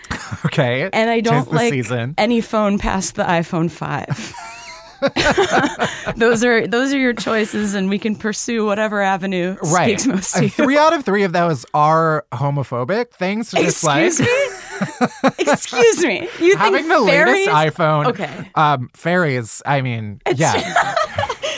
[0.46, 0.88] Okay.
[0.92, 2.14] and I don't like season.
[2.16, 4.34] any phone past the iPhone five.
[6.16, 10.00] those are those are your choices, and we can pursue whatever avenue Right.
[10.00, 10.48] speaks most to Uh, you.
[10.48, 13.50] Three out of three of those are homophobic things.
[13.50, 14.57] to Just like Excuse me.
[15.38, 16.28] Excuse me.
[16.40, 17.46] You having think the fairies?
[17.46, 18.06] latest iPhone.
[18.06, 18.50] Okay.
[18.54, 19.62] Um, fairies.
[19.66, 20.52] I mean, yeah.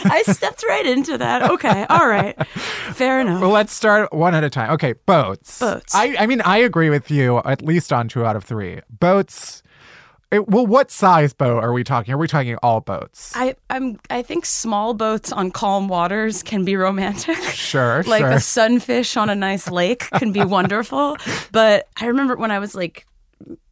[0.05, 1.51] I stepped right into that.
[1.51, 1.87] Okay.
[1.89, 2.37] All right.
[2.49, 3.41] Fair enough.
[3.41, 4.71] Well, let's start one at a time.
[4.73, 5.59] Okay, boats.
[5.59, 5.95] Boats.
[5.95, 8.81] I, I mean, I agree with you at least on two out of three.
[8.91, 9.63] Boats.
[10.31, 12.15] It, well, what size boat are we talking?
[12.15, 13.33] Are we talking all boats?
[13.35, 13.99] I, I'm.
[14.11, 17.37] I think small boats on calm waters can be romantic.
[17.39, 18.31] Sure, like sure.
[18.31, 21.17] a sunfish on a nice lake can be wonderful.
[21.51, 23.07] But I remember when I was like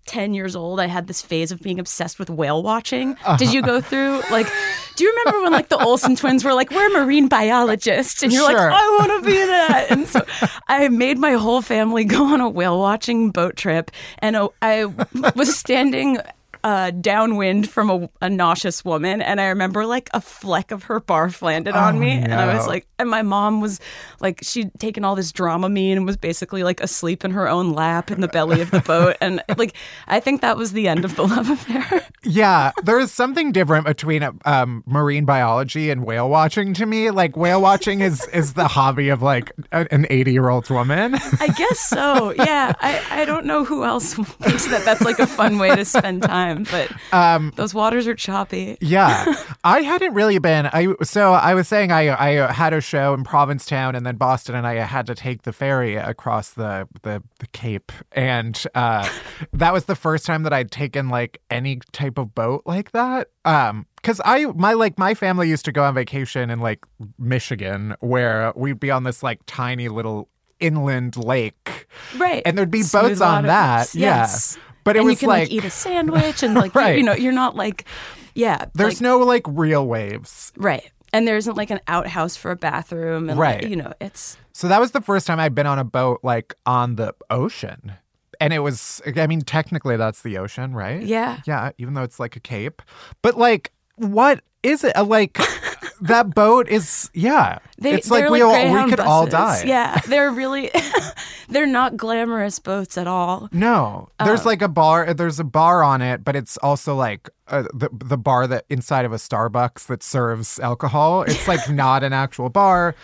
[0.08, 3.16] 10 years old, I had this phase of being obsessed with whale watching.
[3.36, 4.46] Did you go through, like,
[4.96, 8.22] do you remember when, like, the Olsen twins were like, we're marine biologists?
[8.22, 8.54] And you're Sure.
[8.58, 9.86] like, I want to be that.
[9.90, 10.20] And so
[10.66, 13.90] I made my whole family go on a whale watching boat trip.
[14.18, 14.86] And uh, I
[15.36, 16.18] was standing
[16.68, 21.00] uh, downwind from a, a nauseous woman, and I remember like a fleck of her
[21.00, 23.80] barf landed on Oh, me, and I was like, and my mom was
[24.20, 28.10] like, she'd taken all this Dramamine and was basically like asleep in her own lap
[28.10, 29.72] in the belly of the boat, and like,
[30.08, 32.04] I think that was the end of the love affair.
[32.22, 37.10] Yeah, there's something different between um, marine biology and whale watching to me.
[37.10, 41.14] Like whale watching is is the hobby of like a- an 80 year old woman.
[41.40, 42.34] I guess so.
[42.36, 45.84] Yeah, I, I don't know who else thinks that that's like a fun way to
[45.84, 48.76] spend time, but Um, those waters are choppy.
[48.80, 50.66] yeah, I hadn't really been.
[50.66, 52.08] I so I was saying I
[52.40, 55.52] I had a show in Provincetown and then Boston, and I had to take the
[55.52, 59.08] ferry across the the, the Cape, and uh,
[59.52, 63.28] that was the first time that I'd taken like any type of boat like that.
[63.44, 66.84] Um, because I my like my family used to go on vacation in like
[67.18, 70.28] Michigan, where we'd be on this like tiny little
[70.60, 72.42] inland lake, Right.
[72.44, 73.94] and there'd be Smooth boats on that.
[73.94, 74.56] Yes.
[74.56, 76.96] Yeah, but it and was you can like, like, eat a sandwich and like Right.
[76.98, 77.84] you know you're not like
[78.34, 80.52] yeah there's like- no like real waves.
[80.56, 83.62] right and there isn't like an outhouse for a bathroom and Right.
[83.62, 86.20] like, you know it's So that was the first time I'd been on a boat
[86.22, 87.92] like on the ocean.
[88.40, 91.02] And it was I mean technically that's the ocean, right?
[91.02, 91.40] Yeah.
[91.46, 92.82] Yeah, even though it's like a cape.
[93.22, 94.96] But like what is it?
[94.96, 95.38] Like
[96.02, 97.58] that boat is yeah.
[97.80, 98.52] They, it's like we all
[98.84, 99.62] we could all die.
[99.64, 100.70] yeah they're really
[101.48, 104.48] they're not glamorous boats at all No, there's Oh.
[104.48, 105.14] like a bar.
[105.14, 109.04] There's a bar on it, but it's also like uh, the the bar that inside
[109.04, 111.22] of a Starbucks that serves alcohol.
[111.22, 112.94] It's like not an actual bar.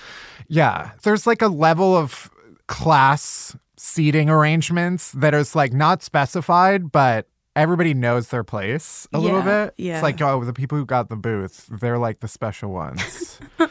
[0.48, 2.30] Yeah, there's like a level of
[2.66, 9.42] class seating arrangements that is like not specified, but everybody knows their place a little
[9.42, 9.72] bit.
[9.78, 9.94] yeah.
[9.94, 13.38] It's like oh, the people who got the booth, they're like the special ones.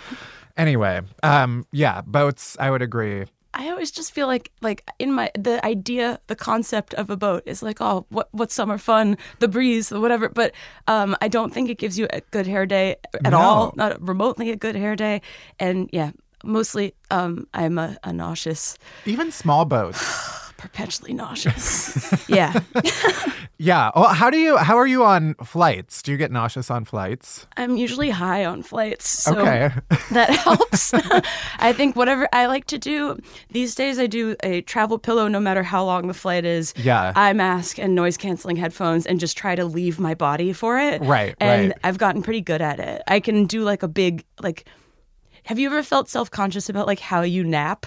[0.57, 2.57] anyway, um, yeah, boats.
[2.59, 3.25] I would agree.
[3.55, 7.43] I always just feel like like in my the idea the concept of a boat
[7.45, 10.53] is like oh what what's summer fun the breeze the whatever but
[10.87, 13.37] um I don't think it gives you a good hair day at No.
[13.39, 15.21] all not remotely a good hair day
[15.59, 16.13] and yeah
[16.43, 20.01] mostly um I'm a, a nauseous Even small boats.
[20.63, 22.59] perpetually nauseous yeah
[23.63, 23.91] Yeah.
[23.95, 24.57] Well, how do you?
[24.57, 26.01] How are you on flights?
[26.01, 27.47] Do you get nauseous on flights?
[27.55, 29.71] I'm usually high on flights so okay.
[30.11, 30.93] that helps.
[31.59, 33.17] I think whatever I like to do
[33.51, 36.73] these days, I do a travel pillow no matter how long the flight is.
[36.75, 37.13] Yeah.
[37.15, 41.01] Eye mask and noise canceling headphones and just try to leave my body for it.
[41.01, 41.79] Right, And right.
[41.85, 43.01] I've gotten pretty good at it.
[43.07, 44.67] I can do like a big, like,
[45.45, 47.85] have you ever felt self conscious about like how you nap?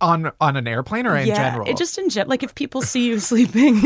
[0.00, 1.68] On on an airplane or in yeah, general?
[1.68, 3.84] it just in gen- like if people see you sleeping,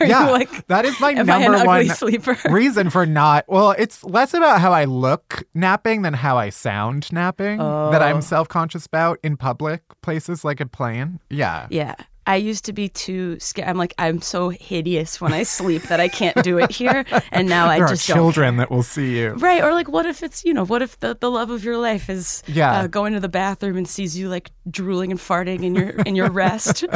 [0.00, 2.36] are yeah, you like that is my am I an number one sleeper?
[2.50, 3.44] reason for not.
[3.48, 8.16] Well, it's less about how I look napping than how I sound napping that I'm
[8.16, 8.20] Oh.
[8.20, 11.20] self conscious about in public places like a plane.
[11.30, 11.66] Yeah.
[11.70, 11.94] Yeah.
[12.26, 13.68] I used to be too scared.
[13.68, 17.04] I'm like, I'm so hideous when I sleep that I can't do it here.
[17.32, 19.30] And now I just don't children that will see you.
[19.34, 19.62] Right.
[19.62, 22.08] Or like, what if it's, you know, what if the, the love of your life
[22.08, 22.72] is Yeah.
[22.80, 26.16] uh, going to the bathroom and sees you like drooling and farting in your in
[26.16, 26.84] your rest?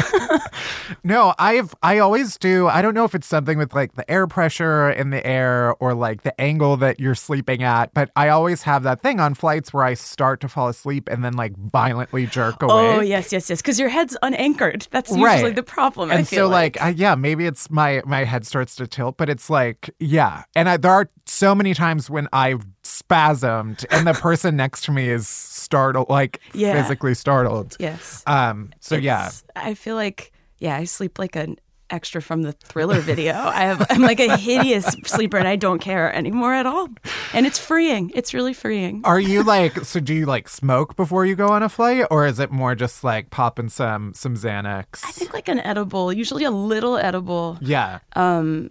[1.05, 2.69] No, I've I always do.
[2.69, 5.95] I don't know if it's something with like the air pressure in the air or
[5.95, 9.73] like the angle that you're sleeping at, but I always have that thing on flights
[9.73, 12.73] where I start to fall asleep and then like violently jerk away.
[12.97, 13.63] oh, yes, yes, yes.
[13.63, 14.89] Because your head's unanchored.
[14.91, 15.55] That's usually Right.
[15.55, 16.11] the problem.
[16.11, 19.17] I and feel so like, I, yeah maybe it's my my head starts to tilt
[19.17, 24.07] but it's like yeah and I, there are so many times when i've spasmed and
[24.07, 26.81] the person next to me is startled like Yeah.
[26.81, 28.23] physically startled yes.
[28.27, 31.57] um so yeah I feel like, yeah, I sleep like an
[31.91, 33.35] extra from the thriller video.
[33.35, 36.89] I have, I'm like a hideous sleeper and I don't care anymore at all.
[37.35, 38.11] And it's freeing.
[38.15, 39.03] It's really freeing.
[39.05, 42.27] are you like so do you like smoke before you go on a flight or
[42.27, 46.45] is it more just like popping some some xanax I think like an edible, usually
[46.45, 48.71] a little edible, yeah um,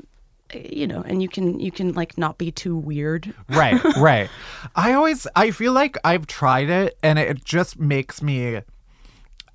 [0.53, 3.33] you know, and you can you can like not be too weird.
[3.49, 4.29] right right
[4.75, 8.59] i always i feel like i've tried it and it just makes me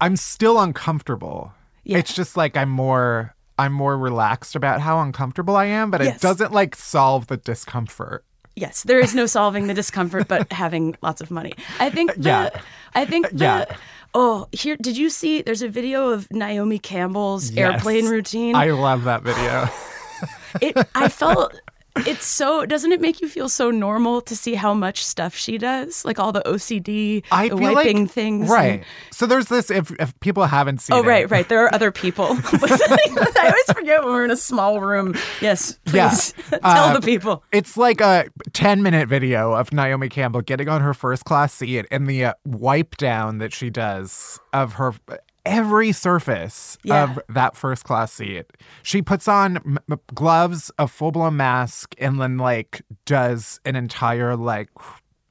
[0.01, 1.53] i'm still uncomfortable
[1.85, 1.99] Yeah.
[1.99, 6.21] it's just like i'm more i'm more relaxed about how uncomfortable i am but it
[6.21, 8.25] doesn't like solve the discomfort
[8.57, 11.55] Yes, there is no solving the discomfort, but having lots of money.
[11.81, 12.15] I think.
[12.15, 12.61] The, Yeah.
[12.95, 13.29] I think.
[13.31, 13.77] The, Yeah.
[14.15, 14.77] Oh, here!
[14.77, 15.43] Did you see?
[15.43, 17.59] There's a video of Naomi Campbell's Yes.
[17.59, 18.55] airplane routine.
[18.55, 19.69] i love that video
[20.61, 21.61] it I felt
[21.97, 25.59] it's so doesn't it make you feel so normal to see how much stuff she
[25.59, 26.05] does?
[26.05, 28.49] Like all the OCD, i the wiping like things.
[28.49, 31.49] right and- so there's this if if people haven't seen Oh it right, right.
[31.49, 32.27] There are other people.
[32.53, 35.15] I always forget when we're in a small room.
[35.41, 36.09] Yes, Yeah.
[36.11, 37.45] please tell Uh, the people.
[37.53, 41.87] It's like a 10 minute video of Naomi Campbell getting on her first class seat
[41.91, 44.95] and the uh, wipe down that she does of her
[45.47, 47.05] every surface Yeah.
[47.05, 48.47] of that first class seat.
[48.83, 53.77] She puts on m- m- gloves, a full blown mask, and then like does an
[53.77, 54.69] entire like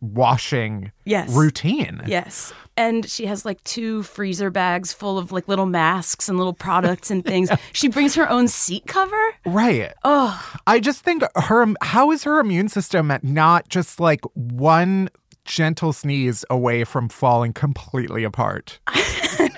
[0.02, 1.30] washing Yes.
[1.34, 2.02] routine.
[2.06, 2.54] Yes.
[2.76, 7.10] And she has like two freezer bags full of like little masks and little products
[7.10, 7.50] and things.
[7.74, 9.16] She brings her own seat cover.
[9.46, 9.94] Right.
[10.04, 15.10] Oh, I just think her how is her immune system not just like one
[15.46, 18.80] gentle sneeze away from falling completely apart?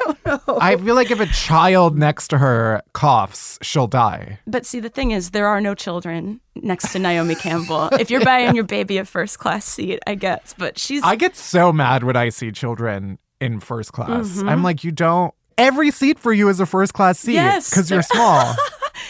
[0.06, 0.58] I don't know.
[0.62, 4.40] I feel like if a child next to her coughs, she'll die.
[4.48, 7.90] but see, the thing is, there are no children next to Naomi Campbell.
[8.00, 10.54] if you're buying your baby a first class seat, I guess.
[10.58, 14.28] But she's I get so mad when I see children in first class.
[14.38, 14.50] Mm-hmm.
[14.50, 17.70] I'm like, you don't every seat for you is a first class seat Yes.
[17.70, 18.56] because you're small.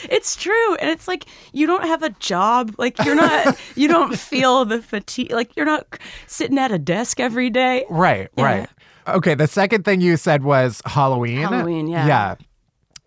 [0.09, 0.75] It's true.
[0.75, 2.75] And it's like you don't have a job.
[2.77, 5.31] Like you're not you don't feel the fatigue.
[5.31, 7.85] Like you're not sitting at a desk every day.
[7.89, 8.43] right, Yeah.
[8.43, 8.69] right.
[9.07, 11.41] Okay, the second thing you said was Halloween.
[11.41, 12.07] Halloween, yeah.
[12.07, 12.35] Yeah.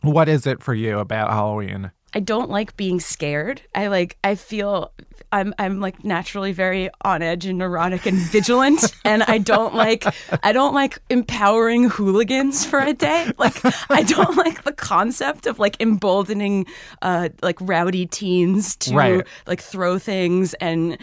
[0.02, 1.90] What is it for you about Halloween?
[2.14, 3.60] I don't like being scared.
[3.74, 4.92] I like I feel
[5.30, 10.06] I'm I'm like naturally very on edge and neurotic and vigilant and I don't like
[10.42, 13.30] I don't like empowering hooligans for a day.
[13.36, 16.64] Like I don't like the concept of like emboldening
[17.02, 19.26] uh like rowdy teens to Right.
[19.46, 20.96] like throw things and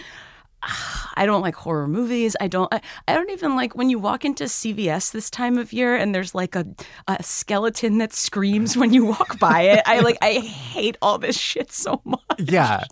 [1.18, 2.36] I don't like horror movies.
[2.40, 2.74] I don't.
[2.74, 6.14] I, I don't even like when you walk into CVS this time of year and
[6.14, 6.66] there's like a,
[7.08, 9.82] a skeleton that screams when you walk by it.
[9.86, 10.18] I like.
[10.22, 12.20] I hate all this shit so much.
[12.40, 12.84] Yeah.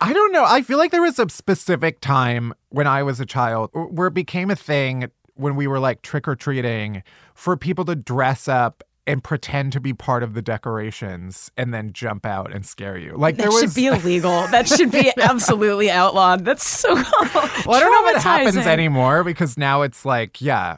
[0.00, 0.44] I don't know.
[0.44, 4.14] I feel like there was a specific time when I was a child where it
[4.14, 7.02] became a thing when we were like trick or treating
[7.34, 11.92] for people to dress up and pretend to be part of the decorations and then
[11.92, 13.14] jump out and scare you.
[13.16, 14.46] Like That there was should be illegal.
[14.54, 16.44] That should be absolutely outlawed.
[16.44, 16.94] That's so.
[16.94, 17.02] cool.
[17.66, 20.76] well, I don't know if it happens anymore because now it's like, yeah,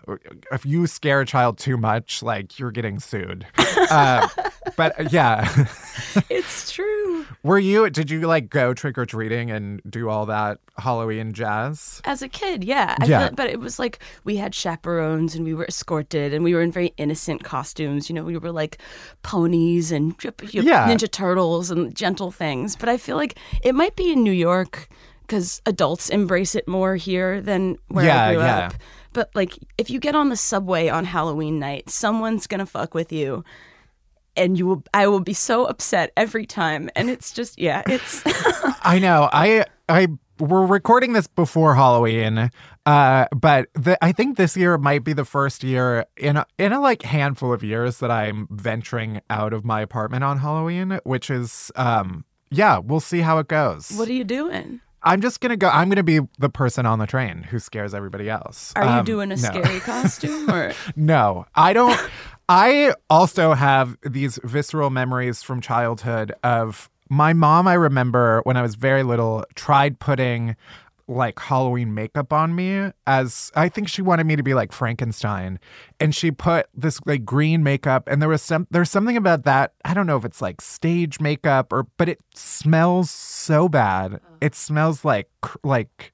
[0.51, 3.47] if you scare a child too much, like you're getting sued.
[3.59, 4.27] uh,
[4.77, 5.67] but yeah,
[6.31, 7.25] It's true.
[7.43, 7.89] were you?
[7.91, 12.01] Did you like go trick or treating and do all that Halloween jazz?
[12.05, 12.97] As a kid, yeah.
[13.01, 13.27] I Yeah.
[13.29, 16.63] Feel, but it was like we had chaperones and we were escorted and we were
[16.63, 18.09] in very innocent costumes.
[18.11, 18.79] You know, we were like
[19.23, 20.89] ponies and you know, Yeah.
[20.89, 22.77] Ninja Turtles and gentle things.
[22.77, 24.89] But I feel like it might be in New York
[25.23, 28.67] because adults embrace it more here than where Yeah, I grew yeah.
[28.67, 28.75] up.
[29.13, 33.13] But like, if you get on the subway on Halloween night, someone's gonna fuck with
[33.13, 33.43] you.
[34.37, 36.91] And you will, I will be so upset every time.
[36.97, 38.23] And it's just, yeah, it's,
[38.85, 39.29] I know.
[39.33, 40.09] I I
[40.39, 42.51] we're recording this before Halloween,
[42.85, 46.73] uh, but the, I think this year might be the first year in a, in
[46.75, 51.31] a like handful of years that I'm venturing out of my apartment on Halloween, which
[51.31, 53.91] is um, yeah, we'll see how it goes.
[53.97, 54.81] What are you doing?
[55.03, 55.69] I'm just gonna go.
[55.69, 58.73] I'm gonna be the person on the train who scares everybody else.
[58.77, 59.43] Are you Um, doing a no.
[59.43, 61.99] scary costume or No, I don't.
[62.49, 67.67] I also have these visceral memories from childhood of my mom.
[67.67, 70.57] I remember when I was very little, tried putting
[71.09, 75.61] like Halloween makeup on me as I think she wanted me to be like Frankenstein
[76.01, 79.73] and she put this like green makeup and there was some there's something about that
[79.85, 84.37] I don't know if it's like stage makeup or but it smells so bad oh.
[84.41, 85.29] it smells like
[85.63, 86.13] like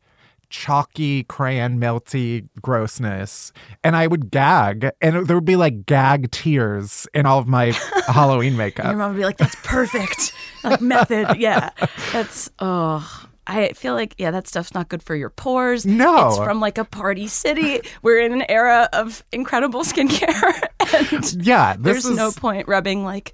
[0.53, 7.09] chalky crayon melty grossness and i would gag and there would be like gag tears
[7.15, 7.73] in all of my
[8.07, 10.33] halloween makeup your mom would be like, "That's perfect,
[10.65, 11.71] like method." Yeah,
[12.13, 13.29] that's oh.
[13.45, 15.85] I feel like yeah, that stuff's not good for your pores.
[15.85, 16.29] No.
[16.29, 17.81] it's from like a party city.
[18.01, 20.63] We're in an era of incredible skincare,
[21.11, 23.33] and yeah there's is no point rubbing like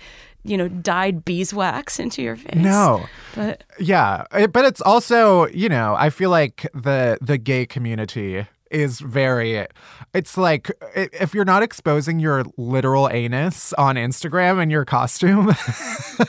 [0.49, 2.55] you know dyed beeswax into your face.
[2.57, 7.67] no but yeah it- but it's also you know i feel like the the gay
[7.67, 9.67] community is very
[10.13, 15.55] it's like if you're not exposing your literal anus on instagram in your costume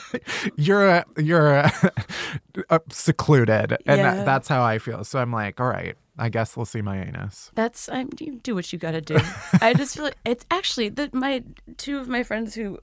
[0.56, 1.64] you're you're
[2.70, 4.24] uh, secluded and Yeah.
[4.24, 7.50] that's how i feel so i'm like all right i guess we'll see my anus
[7.54, 9.18] That's I you do what you got to do.
[9.60, 11.42] I just feel like it's actually that my
[11.78, 12.78] two of my friends who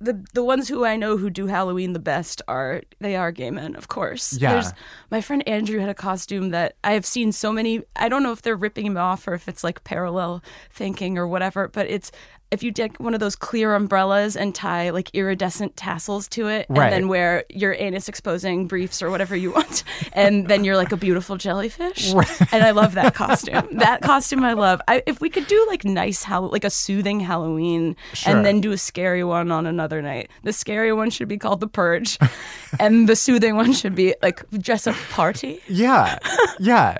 [0.00, 3.50] the the ones who I know who do Halloween the best are they are gay
[3.50, 4.34] men, of course.
[4.34, 4.52] Yeah.
[4.52, 4.72] There's
[5.10, 8.32] my friend Andrew had a costume that I have seen so many I don't know
[8.32, 12.12] if they're ripping him off or if it's like parallel thinking or whatever, but it's
[12.50, 16.66] if you take one of those clear umbrellas and tie like iridescent tassels to it
[16.68, 16.84] Right.
[16.84, 20.92] and then wear your anus exposing briefs or whatever you want and then you're like
[20.92, 22.12] a beautiful jellyfish
[22.52, 25.84] and i love that costume that costume i love I, if we could do like
[25.84, 28.34] nice Hall- like a soothing halloween Sure.
[28.36, 31.60] and then do a scary one on another night the scary one should be called
[31.60, 32.18] the purge
[32.80, 36.18] and the soothing one should be like dress up party Yeah,
[36.58, 36.98] yeah.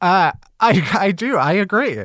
[0.00, 1.36] Uh, I I do.
[1.36, 2.04] I agree.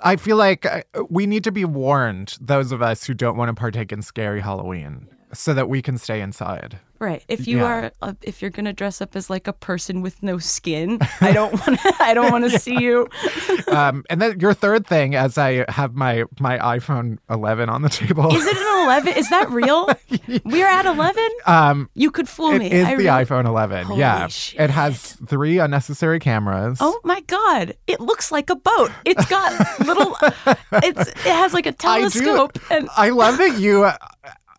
[0.00, 3.48] I feel like uh, we need to be warned, those of us who don't want
[3.48, 6.78] to partake in scary Halloween, so that we can stay inside.
[7.00, 7.22] Right.
[7.28, 7.90] If you Yeah.
[8.02, 11.52] are, if you're gonna dress up as like a person with no skin, I don't
[11.52, 11.94] want to.
[12.00, 13.08] I don't want to see you.
[13.68, 17.90] Um, and then your third thing, as I have my my iPhone 11 on the
[17.90, 19.12] table, Is it an eleven?
[19.14, 19.88] Is that real?
[20.44, 21.28] We're at eleven.
[21.44, 22.70] um, You could fool it me.
[22.70, 23.84] is I the really- iPhone 11.
[23.86, 24.58] Holy yeah, shit.
[24.60, 26.78] it has three unnecessary cameras.
[26.80, 27.74] Oh my god!
[27.86, 28.90] It looks like a boat.
[29.04, 29.52] It's got
[29.86, 30.16] little.
[30.72, 33.96] It's it has like a I do- telescope, and I love that you uh,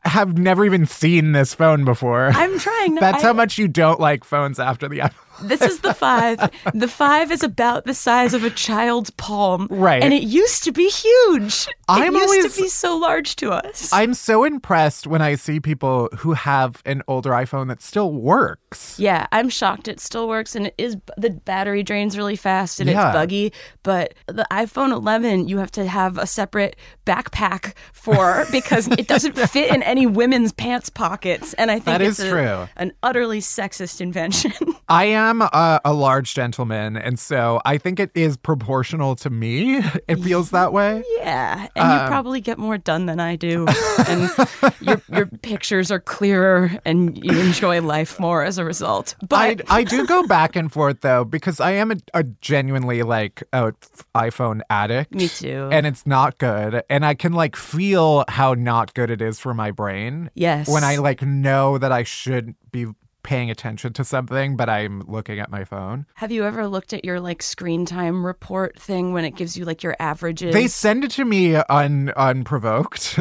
[0.05, 2.27] have never even seen this phone before.
[2.33, 2.95] I'm trying.
[2.95, 5.13] No, That's I- how much you don't like phones after the iPhone.
[5.41, 6.37] This is the five.
[6.73, 10.03] The five is about the size of a child's palm, Right.
[10.03, 11.65] And it used to be huge.
[11.87, 13.89] I'm it used always- to be so large to us.
[13.93, 18.68] I'm so impressed when I see people who have an older iPhone that still works.
[18.97, 22.89] Yeah, I'm shocked it still works and it is the battery drains really fast and
[22.89, 23.07] Yeah.
[23.07, 23.51] it's buggy,
[23.83, 29.37] but the iPhone 11 you have to have a separate backpack for because it doesn't
[29.37, 32.67] fit in any women's pants pockets and I think That it's is a- true.
[32.77, 34.51] an utterly sexist invention.
[34.89, 39.77] I am a, a large gentleman, and so I think it is proportional to me.
[40.07, 41.03] It feels that way.
[41.17, 43.65] yeah, and Um, you probably get more done than I do
[44.07, 44.29] and
[44.81, 49.15] your your pictures are clearer and you enjoy life more as a result.
[49.27, 53.43] But I do go back and forth though because I am a, a genuinely like
[53.53, 53.73] a
[54.15, 55.15] iPhone addict.
[55.15, 55.69] Me too.
[55.71, 59.53] And it's not good, and I can like feel how not good it is for
[59.53, 60.29] my brain.
[60.35, 60.67] Yes.
[60.67, 62.87] When I like know that I should be
[63.23, 66.05] paying attention to something, but I'm looking at my phone.
[66.15, 69.65] Have you ever looked at your like screen time report thing when it gives you
[69.65, 70.53] like your averages?
[70.53, 73.01] They send it to me un unprovoked.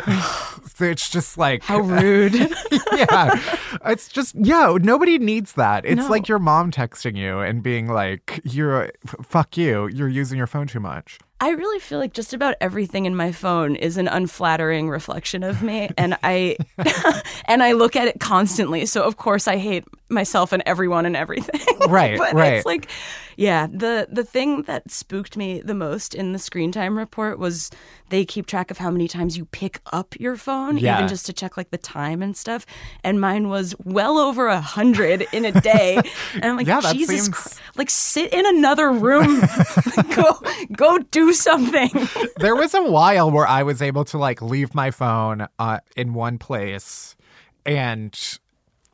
[0.76, 2.34] so it's just like How rude.
[2.96, 3.40] yeah.
[3.86, 5.84] It's just yeah, nobody needs that.
[5.84, 6.08] It's No.
[6.08, 8.90] like your mom texting you and being like, "You're
[9.22, 9.88] fuck you.
[9.88, 13.30] You're using your phone too much." I really feel like just about everything in my
[13.30, 16.56] phone is an unflattering reflection of me and I
[17.44, 18.86] and I look at it constantly.
[18.86, 21.60] So of course I hate myself and everyone and everything.
[21.88, 22.54] Right, but right.
[22.54, 22.88] it's like
[23.36, 27.70] yeah, the the thing that spooked me the most in the screen time report was
[28.10, 30.96] they keep track of how many times you pick up your phone, Yeah.
[30.96, 32.66] even just to check like the time and stuff.
[33.04, 36.00] And mine was well over a hundred in a day.
[36.34, 37.60] And I'm like, Yeah, Jesus seems- Christ.
[37.76, 39.40] Like sit in another room.
[40.14, 40.40] go
[40.76, 41.90] go do something.
[42.38, 46.12] there was a while where I was able to like leave my phone uh, in
[46.12, 47.16] one place
[47.64, 48.38] and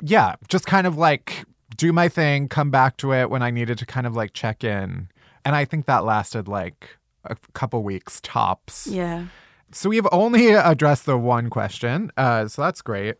[0.03, 1.45] yeah, just kind of like
[1.77, 4.65] do my thing, come back to it when I needed to kind of like check
[4.65, 5.09] in.
[5.45, 8.87] And I think that lasted like a couple weeks tops.
[8.87, 9.27] Yeah.
[9.73, 12.11] So we've only addressed the one question.
[12.17, 13.17] Uh, so that's great.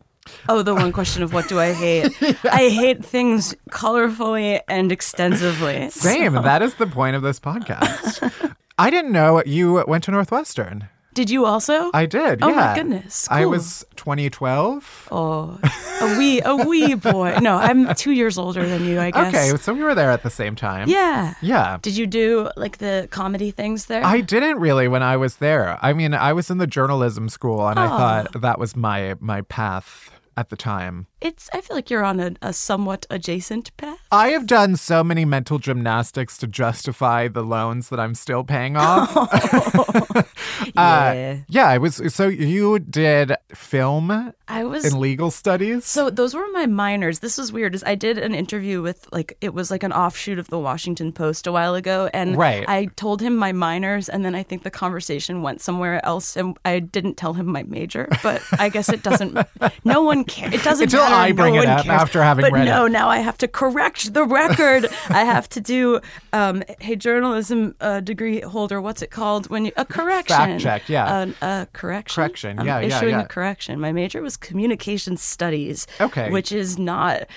[0.49, 2.11] Oh, the one question of what do I hate?
[2.45, 5.89] I hate things colorfully and extensively.
[5.91, 6.33] Same.
[6.33, 8.55] That is the point of this podcast.
[8.77, 10.89] I didn't know you went to Northwestern.
[11.15, 11.89] Did you also?
[11.93, 12.43] I did.
[12.43, 12.55] Oh yeah.
[12.55, 13.27] my goodness.
[13.31, 15.07] I was 2012.
[15.11, 15.57] Oh,
[16.01, 17.37] a wee, a wee boy.
[17.41, 18.99] No, I'm two years older than you.
[18.99, 19.33] I guess.
[19.33, 20.89] Okay, so we were there at the same time.
[20.89, 21.33] Yeah.
[21.41, 21.77] Yeah.
[21.81, 24.03] Did you do like the comedy things there?
[24.05, 25.79] I didn't really when I was there.
[25.81, 27.97] I mean, I was in the journalism school and I Oh.
[27.97, 31.07] thought that was my my path at the time.
[31.25, 31.49] It's.
[31.53, 33.99] I feel like you're on a, a somewhat adjacent path.
[34.11, 38.77] I have done so many mental gymnastics to justify the loans that I'm still paying
[38.77, 39.11] off.
[40.75, 41.37] Uh, yeah.
[41.47, 45.85] yeah, I was so you did film I was in legal studies?
[45.85, 47.19] So those were my minors.
[47.19, 47.75] This was weird.
[47.75, 51.11] Is I did an interview with like it was like an offshoot of the Washington
[51.11, 52.65] Post a while ago, and Right.
[52.67, 56.57] I told him my minors, and then I think the conversation went somewhere else, and
[56.65, 58.07] I didn't tell him my major.
[58.23, 59.37] But I guess it doesn't.
[59.85, 60.53] no one cares.
[60.53, 61.14] It doesn't Until matter.
[61.15, 62.01] I No bring it up cares.
[62.01, 62.89] after having but read no, it.
[62.91, 64.87] No, now I have to correct the record.
[65.09, 65.99] I have to do
[66.33, 68.81] um, hey journalism uh, degree holder.
[68.81, 70.35] What's it called when you a correction?
[70.35, 71.21] Fact check, yeah.
[71.21, 72.21] An- a correction.
[72.21, 73.21] Correction, I'm yeah, yeah, issuing yeah.
[73.21, 73.79] a correction.
[73.79, 75.87] My major was communication studies.
[75.99, 76.29] Okay.
[76.29, 77.27] Which is not.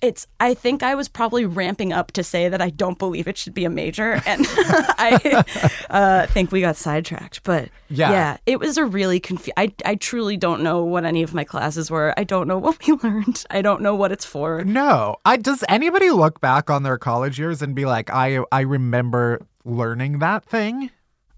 [0.00, 0.26] It's.
[0.38, 3.54] I think I was probably ramping up to say that I don't believe it should
[3.54, 4.46] be a major, and
[4.96, 5.44] I
[5.90, 7.42] uh, think we got sidetracked.
[7.42, 8.10] But Yeah.
[8.10, 11.44] yeah, it was a really confu- I I truly don't know what any of my
[11.44, 12.14] classes were.
[12.16, 13.44] I don't know what we learned.
[13.50, 14.64] I don't know what it's for.
[14.64, 15.16] No.
[15.24, 19.40] I does anybody look back on their college years and be like, I I remember
[19.64, 20.90] learning that thing?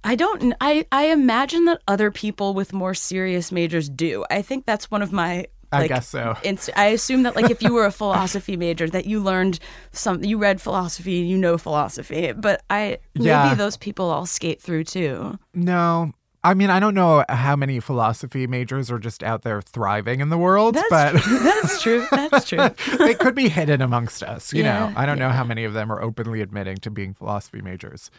[0.04, 0.54] I don't.
[0.60, 4.24] I I imagine that other people with more serious majors do.
[4.30, 5.46] I think that's one of my.
[5.72, 6.36] I like, guess so.
[6.42, 9.58] Inst- I assume that like if you were a philosophy major, that you learned
[9.92, 10.24] some.
[10.24, 12.32] You read philosophy, you know philosophy.
[12.32, 13.54] But I maybe Yeah.
[13.54, 15.38] those people all skate through too.
[15.54, 16.12] No.
[16.42, 20.30] I mean, I don't know how many philosophy majors are just out there thriving in
[20.30, 21.38] the world, That's but true.
[21.42, 22.06] That's true.
[22.10, 22.70] That's true.
[22.98, 24.52] they could be hidden amongst us.
[24.52, 27.60] You know, I don't know how many of them are openly admitting to being philosophy
[27.60, 28.10] majors.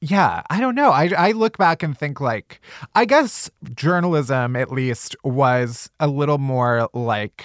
[0.00, 0.90] Yeah, I don't know.
[0.90, 2.60] I, I look back and think like,
[2.94, 7.44] I guess journalism at least was a little more like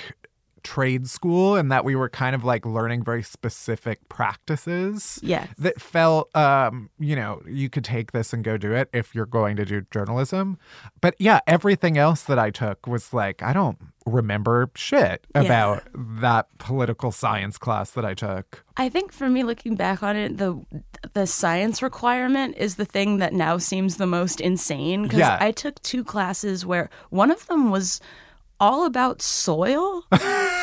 [0.64, 5.47] trade school and that we were kind of like learning very specific practices Yes.
[5.57, 9.26] that felt um you know you could take this and go do it if you're
[9.26, 10.57] going to do journalism
[11.01, 15.41] but yeah everything else that i took was like i don't remember shit Yeah.
[15.41, 15.84] about
[16.22, 20.38] that political science class that i took I think for me, looking back on it,
[20.38, 20.59] the
[21.14, 25.03] the science requirement is the thing that now seems the most insane.
[25.03, 25.38] Because Yeah.
[25.39, 27.99] I took two classes where one of them was
[28.59, 30.03] all about soil.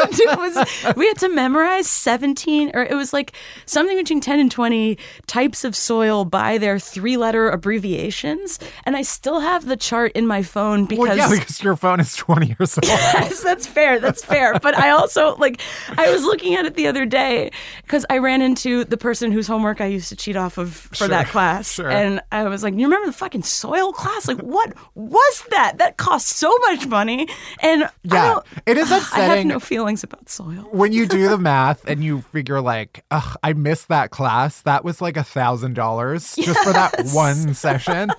[0.00, 3.32] and it was we had to memorize 17 or it was like
[3.66, 9.02] something between 10 and 20 types of soil by their three letter abbreviations and i
[9.02, 12.46] still have the chart in my phone because well yeah because your phone is 20
[12.58, 12.84] years old
[13.22, 13.98] yes, that's fair.
[13.98, 14.58] That's fair.
[14.58, 15.60] But I also like
[15.96, 17.50] I was looking at it the other day
[17.82, 21.08] because I ran into the person whose homework I used to cheat off of for
[21.08, 21.90] that class, sure.
[21.90, 24.28] and I was like, "You remember the fucking soil class?
[24.28, 25.78] Like, what was that?
[25.78, 27.28] That cost so much money."
[27.60, 30.68] And I Yeah, it is I have no no feelings about soil.
[30.70, 34.84] when you do the math and you figure like ugh i missed that class that
[34.84, 38.10] was like a thousand dollars just for that one session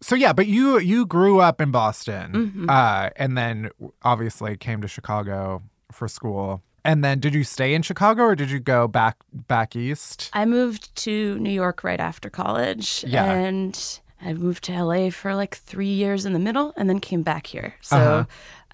[0.00, 2.70] so yeah but you you grew up in boston Mm-hmm.
[2.70, 3.70] uh and then
[4.02, 5.60] obviously came to chicago
[5.90, 9.74] for school and then did you stay in chicago or did you go back back
[9.74, 13.24] east I moved to New York right after college, Yeah.
[13.24, 13.74] and
[14.20, 17.46] I moved to LA for like three years in the middle, and then came back
[17.46, 17.74] here.
[17.80, 18.24] So Uh-huh.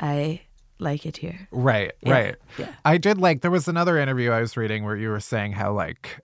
[0.00, 0.40] I
[0.78, 1.48] like it here.
[1.50, 2.36] Right, Yeah, right.
[2.58, 2.68] yeah.
[2.84, 5.72] I did like there was another interview I was reading where you were saying how
[5.72, 6.20] like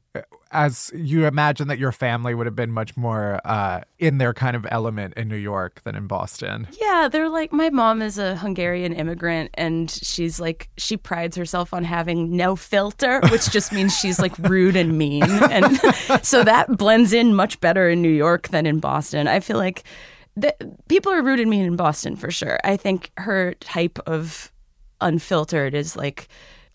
[0.53, 4.57] as you imagine that your family would have been much more uh in their kind
[4.57, 6.67] of element in New York than in Boston.
[6.81, 11.73] Yeah, they're like my mom is a Hungarian immigrant and she's like she prides herself
[11.73, 15.23] on having no filter, which just means she's like rude and mean.
[15.23, 15.79] And
[16.27, 19.29] so that blends in much better in New York than in Boston.
[19.29, 19.85] I feel like
[20.37, 20.55] the,
[20.89, 22.59] people are and mean in Boston for sure.
[22.65, 24.53] I think her type of
[25.01, 26.29] unfiltered is like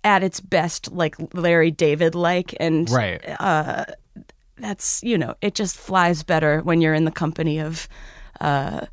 [0.04, 3.22] at its best like Larry David like and Right.
[4.58, 7.88] that's you know it just flies better when you're in the company of
[8.40, 8.86] uh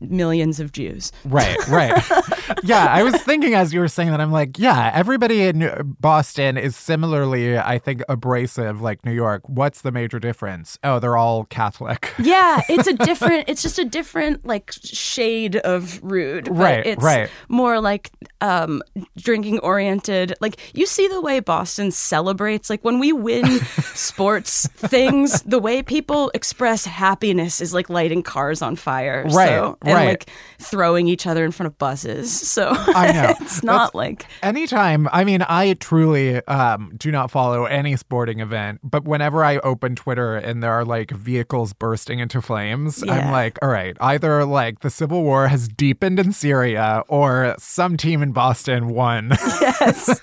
[0.00, 1.12] millions of Jews.
[1.24, 2.02] Right, right.
[2.62, 6.56] yeah, I was thinking as you were saying that, I'm like, yeah, everybody in Boston
[6.56, 9.42] is similarly, I think, abrasive like New York.
[9.48, 10.78] What's the major difference?
[10.84, 12.12] Oh, they're all Catholic.
[12.18, 13.44] Yeah, it's a different.
[13.48, 16.48] It's just a different like shade of rude.
[16.48, 17.30] Right, It's right.
[17.48, 18.10] more like
[18.40, 18.82] um,
[19.16, 20.34] drinking oriented.
[20.40, 22.70] Like you see the way Boston celebrates.
[22.70, 23.46] Like when we win
[23.94, 29.24] sports things, the way people express happiness is like lighting cars on fire.
[29.24, 30.08] Right, So, and right.
[30.08, 32.32] like throwing each other in front of buses.
[32.32, 33.34] So I know.
[33.40, 38.80] it's not like Anytime, I mean, I truly um, do not follow any sporting event,
[38.82, 43.58] but whenever I open Twitter and there are like vehicles bursting into flames, I'm like,
[43.62, 48.27] all right, either like the Civil War has deepened in Syria or some team in
[48.32, 49.30] Boston won.
[49.60, 50.20] yes.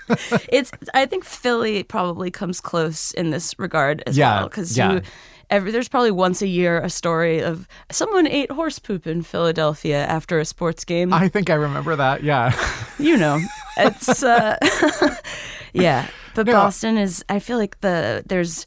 [0.48, 0.70] It's.
[0.94, 4.92] I think Philly probably comes close in this regard as Yeah, well because yeah.
[4.94, 5.00] you.
[5.48, 10.04] Every, there's probably once a year a story of someone ate horse poop in Philadelphia
[10.04, 11.12] after a sports game.
[11.12, 12.24] I think I remember that.
[12.24, 12.50] Yeah.
[12.98, 13.38] you know,
[13.76, 14.56] it's uh,
[15.72, 16.08] yeah.
[16.34, 16.52] But No.
[16.52, 17.24] Boston is.
[17.28, 18.66] I feel like the there's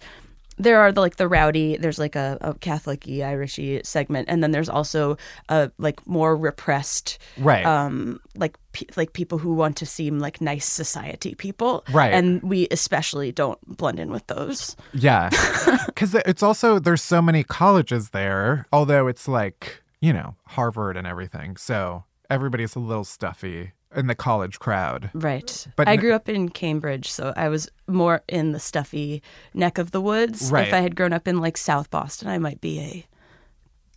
[0.58, 1.78] there are the like the rowdy.
[1.78, 5.18] There's like a, a Catholic-y, Irishy segment, and then there's also
[5.50, 7.66] a like more repressed Right.
[7.66, 12.14] um like pe- like people who want to seem like nice society people Right.
[12.14, 15.30] and we especially don't blend in with those Yeah.
[15.88, 21.06] Because it's also, there's so many colleges there, although it's like, you know, Harvard and
[21.06, 21.58] everything.
[21.58, 25.10] So everybody's a little stuffy in the college crowd.
[25.14, 29.24] right But I grew up in cambridge so i was more in the stuffy
[29.56, 30.68] neck of the woods Right.
[30.68, 33.06] if i had grown up in like south boston i might be a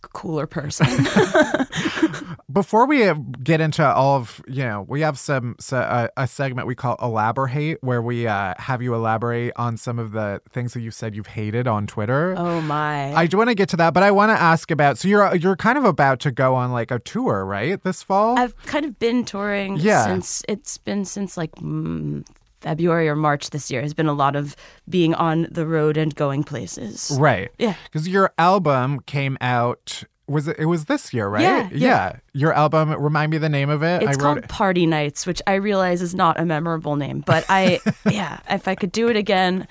[0.09, 0.85] cooler person
[2.51, 6.27] Before we uh, get into all of, you know, we have some, so, uh, a
[6.27, 10.73] segment we call Elaborate, where we uh, have you elaborate on some of the things
[10.73, 12.35] that you said you've hated on Twitter.
[12.37, 14.99] oh my I do want to get to that, but I want to ask about.
[14.99, 17.81] So you're you're kind of about to go on like a tour, right?
[17.83, 18.37] This fall.
[18.37, 20.05] i've kind of been touring Yeah.
[20.05, 22.23] since it's been since like mm,
[22.63, 24.55] february or march this year has been a lot of
[24.89, 27.51] being on the road and going places Right.
[27.59, 27.75] Yeah.
[27.85, 30.03] Because your album came out.
[30.27, 30.57] Was it?
[30.57, 31.41] It was this year, right?
[31.41, 32.15] Yeah, yeah.
[32.33, 32.91] Your album.
[32.91, 34.01] Remind me the name of it.
[34.01, 34.47] It's called wrote.
[34.47, 38.75] Party Nights, which I realize is not a memorable name, but I, yeah, if I
[38.75, 39.67] could do it again,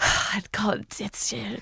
[0.34, 1.56] I'd call it, it's, uh,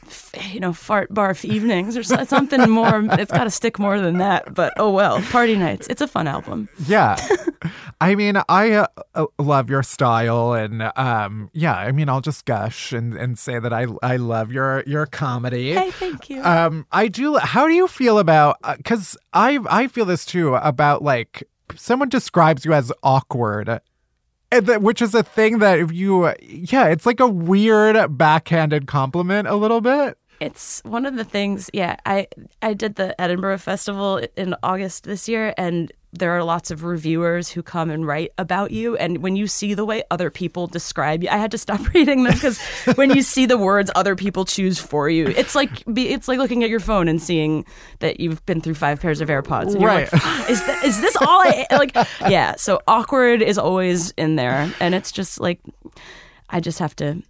[0.51, 3.05] you know, fart barf evenings or something more.
[3.12, 5.22] It's got to stick more than that, but oh well.
[5.22, 5.87] Party Nights.
[5.89, 6.68] It's a fun album.
[6.87, 7.16] Yeah.
[8.01, 11.74] I mean, I uh, uh, love your style, and um, yeah.
[11.74, 15.72] I mean, I'll just gush and, and say that I I love your your comedy.
[15.72, 16.43] Hey, thank you.
[16.43, 17.37] Um, I do.
[17.39, 18.59] How do you feel about?
[18.76, 23.80] Because I I feel this too about like someone describes you as awkward.
[24.53, 29.57] Which is a thing that if you, yeah, it's like a weird backhanded compliment a
[29.57, 30.17] little bit.
[30.41, 31.71] It's one of the things.
[31.73, 32.29] Yeah, I
[32.63, 37.49] I did the Edinburgh Festival in August this year, and there are lots of reviewers
[37.49, 38.97] who come and write about you.
[38.97, 42.25] And when you see the way other people describe you, I had to stop reading
[42.25, 42.59] them because
[42.97, 46.39] when you see the words other people choose for you, it's like be, it's like
[46.39, 47.64] looking at your phone and seeing
[48.01, 49.73] that you've been through five pairs of AirPods.
[49.73, 50.12] And you're Right.
[50.12, 51.95] like, "Ah, is that, is this all I like?
[52.29, 52.55] Yeah.
[52.57, 55.61] So awkward is always in there, and it's just like
[56.51, 57.23] I just have to.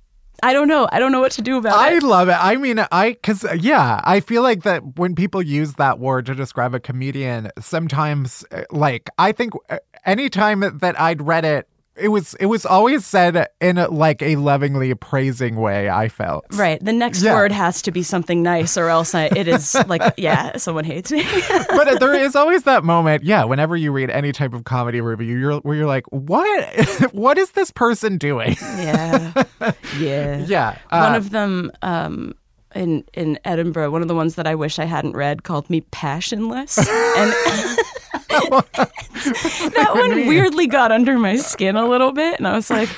[0.42, 0.88] I don't know.
[0.92, 2.02] I don't know what to do about I it.
[2.02, 2.36] I love it.
[2.38, 6.34] I mean, I, cause yeah, I feel like that when people use that word to
[6.34, 11.68] describe a comedian, sometimes, uh, like, I think uh, anytime that I'd read it,
[11.98, 15.88] it was it was always said in a, like a lovingly praising way.
[15.88, 16.82] I felt Right.
[16.84, 17.34] The next Yeah.
[17.34, 21.10] word has to be something nice, or else I, it is like, yeah, someone hates
[21.10, 21.24] me.
[21.68, 23.44] but there is always that moment, yeah.
[23.44, 27.52] Whenever you read any type of comedy review, you're where you're like, what, what is
[27.52, 28.56] this person doing?
[28.60, 29.44] yeah.
[29.98, 30.44] Yeah.
[30.46, 32.34] yeah, One uh, of them, um,
[32.76, 35.80] in in Edinburgh, one of the ones that I wish I hadn't read called me
[35.90, 36.86] passionless, and
[38.28, 42.88] that one weirdly got under my skin a little bit, and I was like.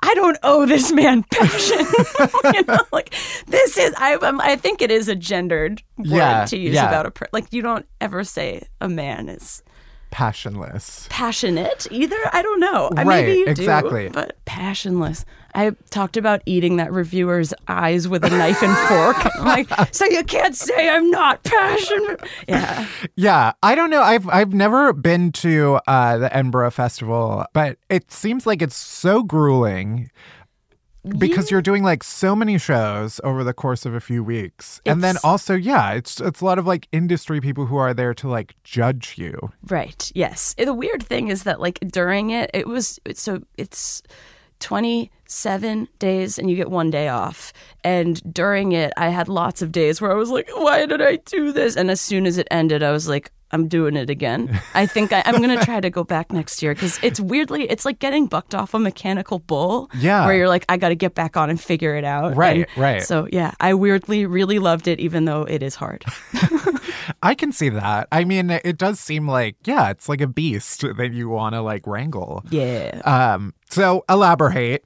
[0.00, 1.78] I don't owe this man passion.
[2.54, 3.12] you know, like
[3.48, 3.92] this is.
[3.98, 6.86] I um, I think it is a gendered word Yeah, to use yeah.
[6.86, 7.52] about a per- like.
[7.52, 9.60] You don't ever say a man is
[10.10, 11.06] passionless.
[11.10, 12.16] passionate either.
[12.32, 12.90] I don't know.
[12.92, 14.08] Right, maybe you exactly.
[14.08, 15.24] do, but passionless.
[15.54, 19.36] I talked about eating that reviewer's eyes with a knife and fork.
[19.36, 22.20] I'm like, so you can't say I'm not passionate.
[22.46, 22.86] Yeah,
[23.16, 24.02] Yeah, I don't know.
[24.02, 29.22] I've I've never been to uh, the Edinburgh Festival, but it seems like it's so
[29.22, 30.10] grueling
[31.16, 35.02] because you're doing like so many shows over the course of a few weeks, and
[35.02, 38.28] then also, yeah, it's it's a lot of like industry people who are there to
[38.28, 39.52] like judge you.
[39.68, 40.10] right.
[40.14, 40.54] Yes.
[40.58, 44.02] Eh, the weird thing is that like during it, it was so it's.
[44.60, 47.52] 27 days and you get one day off.
[47.84, 51.16] And during it, I had lots of days where I was like, why did I
[51.16, 51.76] do this?
[51.76, 54.60] And as soon as it ended, I was like, I'm doing it again.
[54.74, 57.64] I think I, I'm going to try to go back next year because it's weirdly,
[57.64, 59.90] it's like getting bucked off a mechanical bull.
[59.98, 60.26] Yeah.
[60.26, 62.36] Where you're like, I got to get back on and figure it out.
[62.36, 63.02] Right, And right.
[63.02, 66.04] So, yeah, I weirdly really loved it, even though it is hard.
[67.22, 68.08] I can see that.
[68.12, 71.62] I mean, it does seem like, yeah, it's like a beast that you want to
[71.62, 72.44] like wrangle.
[72.50, 73.00] Yeah.
[73.04, 74.84] Um, so elaborate.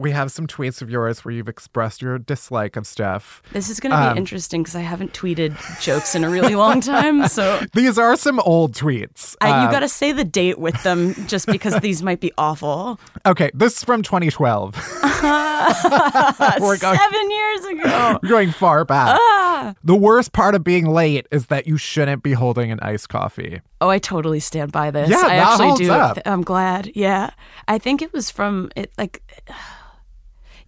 [0.00, 3.42] We have some tweets of yours where you've expressed your dislike of stuff.
[3.52, 6.54] This is going to be Um, interesting because I haven't tweeted jokes in a really
[6.54, 7.28] long time.
[7.28, 9.36] So These are some old tweets.
[9.42, 12.32] I, you Um, got to say the date with them just because these might be
[12.38, 12.98] awful.
[13.26, 14.74] okay, this is from 2012.
[15.22, 18.18] We're going, Seven years ago.
[18.26, 19.18] going far back.
[19.20, 19.74] Ah.
[19.84, 23.60] The worst part of being late is that you shouldn't be holding an iced coffee.
[23.82, 25.10] Oh, I totally stand by this.
[25.10, 25.90] Yeah, I that actually holds do.
[25.92, 26.18] up.
[26.24, 26.90] I'm glad.
[26.94, 27.30] Yeah,
[27.68, 28.90] I think it was from it.
[28.96, 29.22] Like,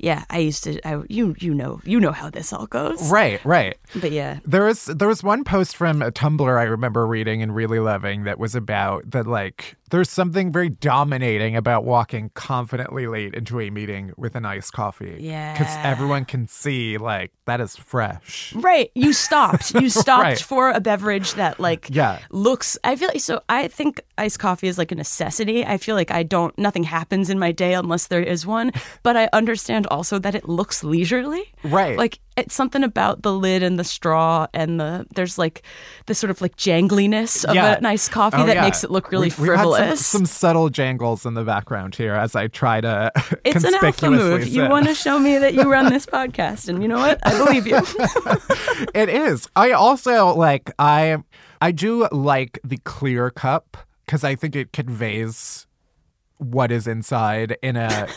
[0.03, 0.87] yeah, I used to.
[0.87, 3.11] I you you know you know how this all goes.
[3.11, 3.79] Right, right.
[3.95, 7.55] But yeah, There was there was one post from a Tumblr I remember reading and
[7.55, 13.35] really loving that was about that like there's something very dominating about walking confidently late
[13.35, 15.17] into a meeting with an iced coffee.
[15.21, 15.53] Yeah.
[15.53, 18.53] Because everyone can see like that is fresh.
[18.57, 18.91] right.
[18.95, 19.75] You stopped.
[19.75, 20.39] You stopped Right.
[20.41, 22.19] for a beverage that like Yeah.
[22.31, 22.77] looks.
[22.83, 23.41] I feel like so.
[23.49, 25.65] I think iced coffee is like a necessity.
[25.65, 26.57] I feel like I don't.
[26.59, 28.73] Nothing happens in my day unless there is one.
[29.03, 31.53] But I understand also that it looks leisurely.
[31.65, 31.97] Right.
[31.99, 35.63] Like it's something about the lid and the straw and the there's like
[36.07, 37.77] the sort of like jangliness of Yeah.
[37.77, 38.63] a nice coffee Oh, that yeah.
[38.63, 40.07] makes it look really We- we had some- frivolous.
[40.07, 43.13] Some, subtle jangles in the background here as I try to
[43.45, 44.47] it's an alpha move.
[44.47, 47.21] You want to show me that you run this podcast, and you know what?
[47.27, 47.81] I believe you.
[48.95, 49.49] It is.
[49.57, 51.19] I also like I
[51.61, 53.77] I do like the clear cup
[54.07, 55.67] because I think it conveys
[56.39, 58.09] what is inside in a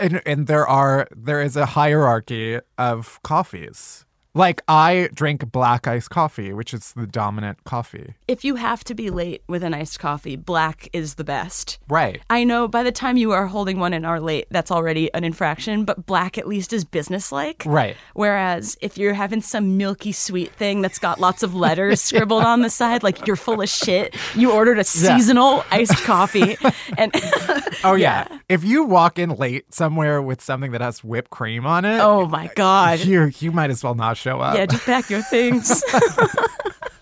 [0.00, 4.06] and, and there are there is a hierarchy of coffees.
[4.34, 8.14] Like I drink black iced coffee, which is the dominant coffee.
[8.28, 11.78] if you have to be late with an iced coffee, black is the best.
[11.88, 12.20] Right.
[12.30, 15.24] I know by the time you are holding one and are late, that's already an
[15.24, 17.64] infraction, but black at least is businesslike.
[17.66, 17.96] Right.
[18.14, 22.62] Whereas if you're having some milky sweet thing that's got lots of letters scribbled on
[22.62, 26.56] the side, like you're full of shit, you ordered a seasonal iced coffee.
[26.98, 27.12] And
[27.84, 28.26] Oh yeah.
[28.48, 32.26] If you walk in late somewhere with something that has whipped cream on it, oh
[32.26, 33.00] my God.
[33.00, 34.56] you you might as well not show up.
[34.56, 35.82] Yeah, just pack your things.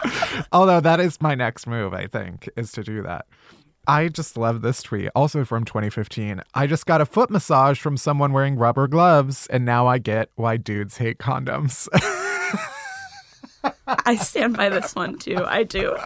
[0.53, 3.27] Although that is my next move, I think, is to do that.
[3.87, 6.43] I just love this tweet, also from 2015.
[6.55, 10.31] I just got a foot massage from someone wearing rubber gloves, and now I get
[10.37, 11.89] why dudes hate condoms.
[13.87, 15.43] I stand by this one too.
[15.45, 15.97] I do.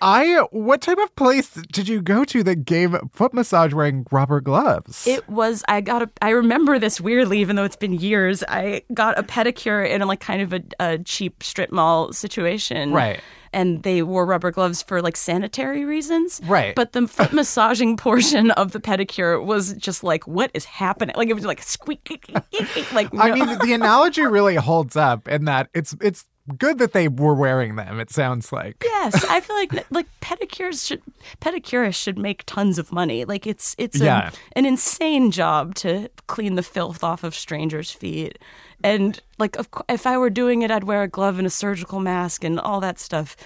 [0.00, 4.40] I, what type of place did you go to that gave foot massage wearing rubber
[4.40, 5.06] gloves?
[5.06, 8.42] It was I got a I remember this weirdly, even though it's been years.
[8.48, 12.92] I got a pedicure in a, like kind of a, a cheap strip mall situation.
[12.92, 13.20] Right.
[13.52, 16.42] And they wore rubber gloves for like sanitary reasons.
[16.44, 16.74] Right.
[16.74, 21.14] But the foot massaging portion of the pedicure was just like, what is happening?
[21.16, 22.30] Like it was like squeak,
[22.92, 26.26] like I mean, the analogy really holds up in that it's it's
[26.58, 27.98] good that they were wearing them.
[28.00, 28.82] It sounds like.
[28.84, 31.02] Yes, I feel like like pedicures should
[31.40, 33.24] pedicurists should make tons of money.
[33.24, 34.30] Like it's it's Yeah.
[34.30, 38.38] a, an insane job to clean the filth off of strangers' feet.
[38.84, 42.00] And like of, if I were doing it, I'd wear a glove and a surgical
[42.00, 43.36] mask and all that stuff.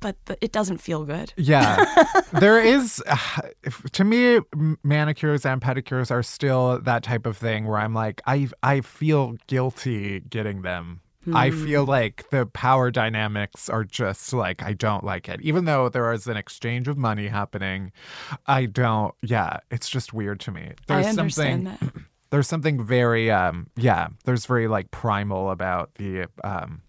[0.00, 1.32] But the, it doesn't feel good.
[1.36, 1.84] Yeah.
[2.32, 3.16] there is, uh,
[3.64, 4.38] if- to me,
[4.84, 9.36] manicures and pedicures are still that type of thing where I'm like, I, I feel
[9.48, 11.00] guilty getting them.
[11.34, 15.40] I feel like the power dynamics are just like, I don't like it.
[15.42, 17.92] Even though there is an exchange of money happening,
[18.46, 20.72] I don't, yeah, it's just weird to me.
[20.86, 22.02] There's I understand something, that.
[22.30, 26.82] there's something very, um, yeah, there's very like primal about the, um,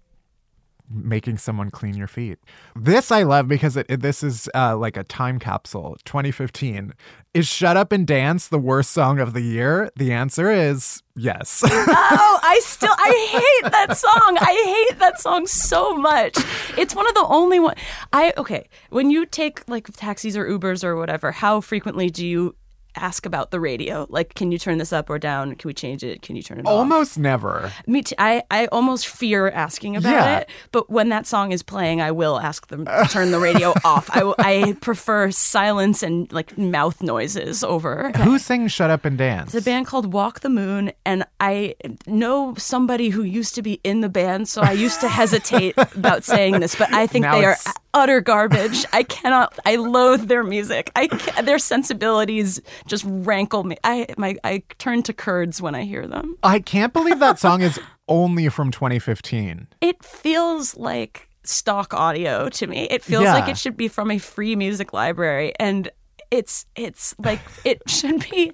[0.90, 2.40] making someone clean your feet.
[2.76, 5.98] This I love because it, it- this is uh, like a time capsule.
[6.06, 6.94] 2015
[7.34, 9.92] is "Shut Up and Dance" the worst song of the year?
[9.98, 11.64] The answer is yes.
[12.12, 14.38] Oh, I still I hate that song.
[14.40, 16.36] I hate that song so much.
[16.78, 17.76] It's one of the only one
[18.14, 22.56] I okay, when you take like taxis or Ubers or whatever, how frequently do you
[23.02, 24.06] ask about the radio?
[24.10, 25.56] Like can you turn this up or down?
[25.56, 26.22] Can we change it?
[26.22, 26.72] Can you turn it off?
[26.72, 27.72] Almost never.
[27.88, 28.16] Me too.
[28.18, 30.38] I, I almost fear asking about Yeah.
[30.40, 33.74] it, but when that song is playing, I will ask them to turn the radio
[33.84, 34.10] off.
[34.12, 38.12] I, I prefer silence and like mouth noises over.
[38.18, 39.54] Who sings "Shut Up and Dance"?
[39.54, 41.76] It's a band called Walk the Moon, and I
[42.08, 46.24] know somebody who used to be in the band, so I used to hesitate about
[46.24, 47.56] saying this, but I think Now they are
[47.94, 48.86] utter garbage.
[48.94, 49.58] I cannot.
[49.66, 50.92] I loathe their music.
[50.96, 51.08] I
[51.44, 53.78] their sensibilities just rankle me.
[53.84, 56.36] I my I turn to curds when I hear them.
[56.44, 57.80] I can't believe that song is
[58.10, 59.68] only from 2015.
[59.82, 62.88] It feels like stock audio to me.
[62.90, 63.34] It feels Yeah.
[63.36, 65.90] like it should be from a free music library and
[66.32, 68.52] it's it's like it should be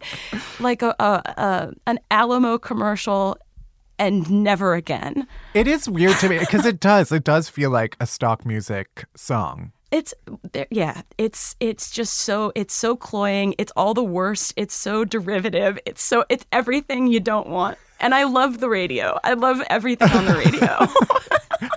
[0.59, 3.37] like a, a, a an Alamo commercial
[3.97, 5.25] and never again.
[5.53, 7.11] It is weird to me because it does.
[7.13, 9.71] It does feel like a stock music song.
[9.91, 10.13] It's
[10.51, 13.55] there- yeah, it's it's just so it's so cloying.
[13.57, 14.53] It's all the worst.
[14.57, 15.79] It's so derivative.
[15.85, 17.77] It's so it's everything you don't want.
[17.99, 19.17] And I love the radio.
[19.23, 20.87] I love everything on the radio.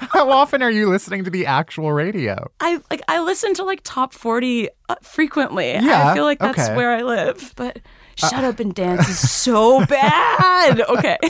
[0.10, 2.50] How often are you listening to the actual radio?
[2.60, 5.72] I like I listen to like top 40 uh, frequently.
[5.74, 6.72] Yeah, I feel like that's okay.
[6.72, 7.52] Uh, where I live.
[7.54, 7.78] But
[8.16, 10.80] Shut Up and Dance is so bad.
[10.80, 11.18] Okay.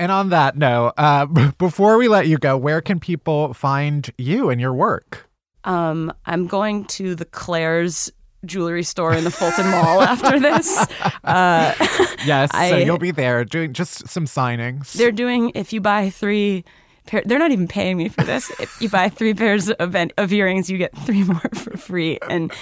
[0.00, 4.08] And on that note, uh, b- before we let you go, where can people find
[4.16, 5.27] you and your work?
[5.68, 8.10] Um, I'm going to the Claire's
[8.44, 10.78] jewelry store in the Fulton Mall after this.
[11.24, 11.74] Uh,
[12.24, 14.92] Yes, so you'll be there doing just some signings.
[14.94, 16.64] they're doing if you buy three
[17.08, 18.50] pair they're not even paying me for this.
[18.60, 22.18] If you buy three pairs of, of earrings you get three more for free.
[22.28, 22.52] And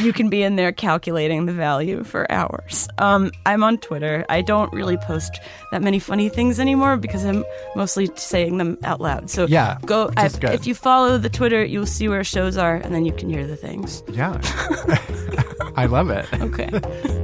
[0.00, 2.88] you can be in there calculating the value for hours.
[2.98, 4.24] Um, i'm on twitter.
[4.28, 5.40] I don't really post
[5.72, 7.44] that many funny things anymore because i'm
[7.74, 9.30] mostly saying them out loud.
[9.30, 12.94] So Yeah, go I, if you follow the twitter you'll see where shows are and
[12.94, 14.02] then you can hear the things.
[14.12, 14.40] Yeah.
[15.76, 16.26] I love it.
[16.40, 17.23] okay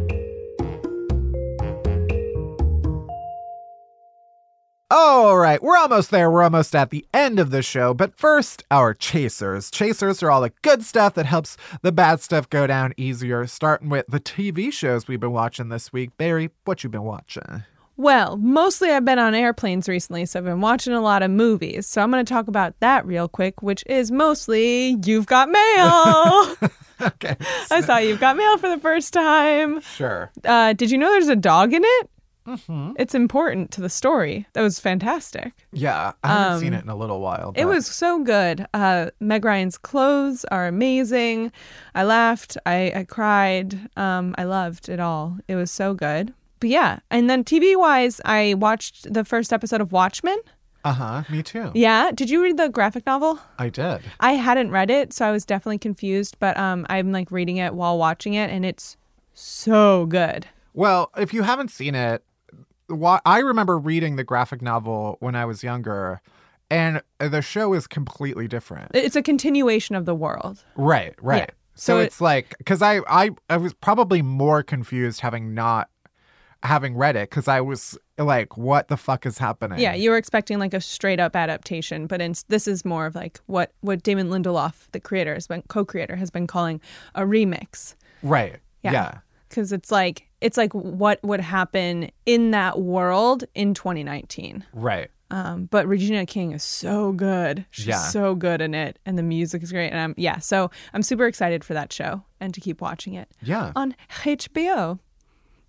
[4.93, 6.29] All right, we're almost there.
[6.29, 7.95] We're almost at the end of the show.
[7.95, 9.71] But first, our chasers.
[9.71, 13.47] Chasers are all the good stuff that helps the bad stuff go down easier.
[13.47, 16.17] Starting with the TV shows we've been watching this week.
[16.17, 17.63] Barry, what you been watching?
[17.97, 21.87] Well, mostly I've been on airplanes recently, so I've been watching a lot of movies.
[21.87, 26.57] So I'm going to talk about that real quick, which is mostly You've Got Mail.
[27.01, 27.35] Okay.
[27.71, 29.81] I saw You've Got Mail for the first time.
[29.81, 30.31] Sure.
[30.45, 32.11] Uh, did you know there's a dog in it?
[32.47, 32.93] Mm-hmm.
[32.99, 34.47] It's important to the story.
[34.55, 35.53] That was fantastic.
[35.73, 37.49] Yeah, I haven't seen it in a little while.
[37.49, 38.67] Um, It was so good.
[38.75, 41.53] Uh, Meg Ryan's clothes are amazing.
[41.95, 42.57] I laughed.
[42.67, 43.79] I, I cried.
[43.97, 45.39] Um, I loved it all.
[45.49, 46.33] It was so good.
[46.61, 50.39] But yeah, and then TV wise, I watched the first episode of Watchmen.
[50.85, 51.23] Uh huh.
[51.31, 51.71] Me too.
[51.75, 53.39] Yeah, did you read the graphic novel?
[53.59, 54.01] I did.
[54.19, 56.37] I hadn't read it, so I was definitely confused.
[56.39, 58.97] But um, I'm like reading it while watching it, and it's
[59.35, 60.47] so good.
[60.73, 62.23] Well, if you haven't seen it,
[63.25, 66.21] I remember reading the graphic novel when I was younger,
[66.71, 68.91] and the show is completely different.
[68.95, 70.65] It's a continuation of the world.
[70.77, 71.51] Right, right.
[71.75, 75.89] So, So it- it's like because I, I I was probably more confused having not
[76.63, 79.79] having read it because I was like, what the fuck is happening?
[79.79, 83.15] Yeah, you were expecting like a straight up adaptation, but in, this is more of
[83.15, 86.81] like what what Damon Lindelof, the creator, has been co-creator, has been calling
[87.15, 87.95] a remix.
[88.23, 88.57] right.
[88.83, 88.93] Yeah.
[88.93, 89.19] Yeah.
[89.51, 94.65] Because it's like it's like what would happen in that world in 2019.
[94.73, 95.11] Right.
[95.33, 97.65] Um, but Regina King is so good.
[97.71, 97.99] She's Yeah.
[97.99, 99.91] so good in it, and the music is great.
[99.91, 103.29] And I'm yeah, so I'm super excited for that show and to keep watching it
[103.43, 103.73] Yeah.
[103.77, 103.95] on
[104.25, 104.99] HBO.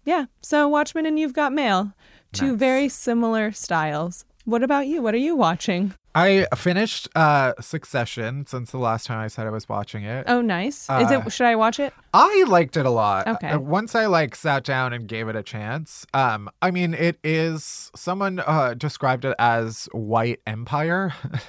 [0.06, 1.94] Yeah, so Watchmen and You've Got Mail,
[2.34, 2.60] two Nice.
[2.60, 4.26] very similar styles.
[4.46, 5.02] What about you?
[5.04, 5.94] What are you watching?
[6.14, 10.26] I finished uh Succession since the last time I said I was watching it.
[10.28, 10.84] Oh, nice.
[10.84, 11.32] Is Uh, it?
[11.32, 11.94] Should I watch it?
[12.14, 13.28] I liked it a lot.
[13.28, 13.50] Okay.
[13.50, 16.06] Uh, Once I like sat down and gave it a chance.
[16.14, 21.14] Um, I mean, it is someone uh described it as white empire.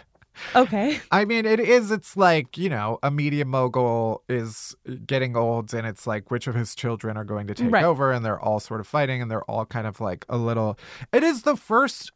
[0.56, 0.98] Okay.
[1.12, 1.90] I mean, it is.
[1.90, 4.74] It's like you know, a media mogul is
[5.06, 7.84] getting old, and it's like which of his children are going to take Right.
[7.84, 10.78] over, and they're all sort of fighting, and they're all kind of like a little.
[11.12, 12.12] It is the first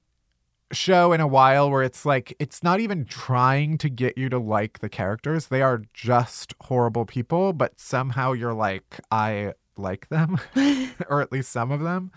[0.72, 4.38] show in a while where it's like it's not even trying to get you to
[4.38, 5.46] like the characters.
[5.46, 10.38] They are just horrible people, but somehow you're like, I like them,
[11.08, 12.10] or at least some of them.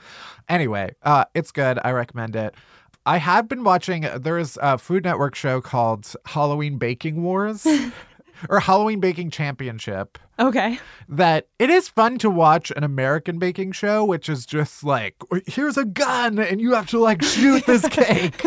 [0.48, 1.80] Anyway, uh, it's good.
[1.84, 2.56] I recommend it.
[3.06, 4.08] I have been watching.
[4.18, 7.66] There's a Food Network show called Halloween Baking Wars
[8.48, 10.18] or Halloween Baking Championship.
[10.40, 10.80] Okay.
[11.10, 15.16] That it is fun to watch an American baking show, which is just like,
[15.48, 18.42] here's a gun and you have to like shoot this cake.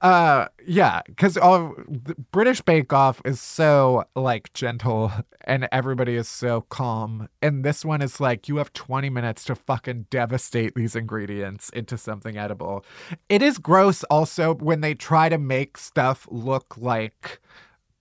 [0.00, 5.12] uh, yeah, because the British Bake Off is so like gentle
[5.44, 7.28] and everybody is so calm.
[7.42, 11.98] And this one is like, you have 20 minutes to fucking devastate these ingredients into
[11.98, 12.82] something edible.
[13.28, 17.40] It is gross also when they try to make stuff look like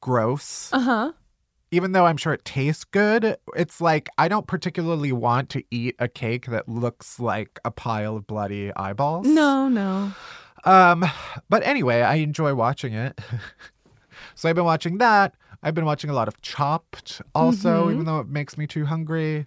[0.02, 1.12] gross Uh huh.
[1.76, 5.96] Even though I'm sure it tastes good, it's like I don't particularly want to eat
[6.00, 9.28] a cake that looks like a pile of bloody eyeballs.
[9.28, 10.14] No, no.
[10.64, 11.04] Um,
[11.50, 13.20] but anyway, I enjoy watching it.
[14.36, 15.36] so I've been watching that.
[15.62, 17.94] I've been watching a lot of Chopped also, Mhm.
[17.94, 19.46] even though it makes me too hungry.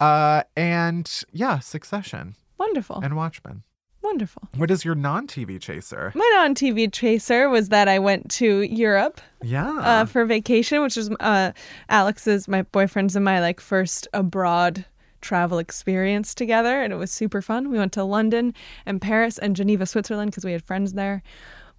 [0.00, 3.00] Uh, and yeah, Succession Wonderful.
[3.04, 3.62] and Watchmen.
[4.08, 4.42] Wonderful.
[4.56, 6.12] What is your non-TV chaser?
[6.14, 9.70] My non TV chaser was that I went to Europe Yeah.
[9.78, 11.52] uh, for vacation, which was uh,
[11.88, 14.84] Alex's, my boyfriend's, and my like first abroad
[15.20, 17.70] travel experience together, and it was super fun.
[17.70, 18.54] We went to London
[18.86, 21.22] and Paris and Geneva, Switzerland, because we had friends there.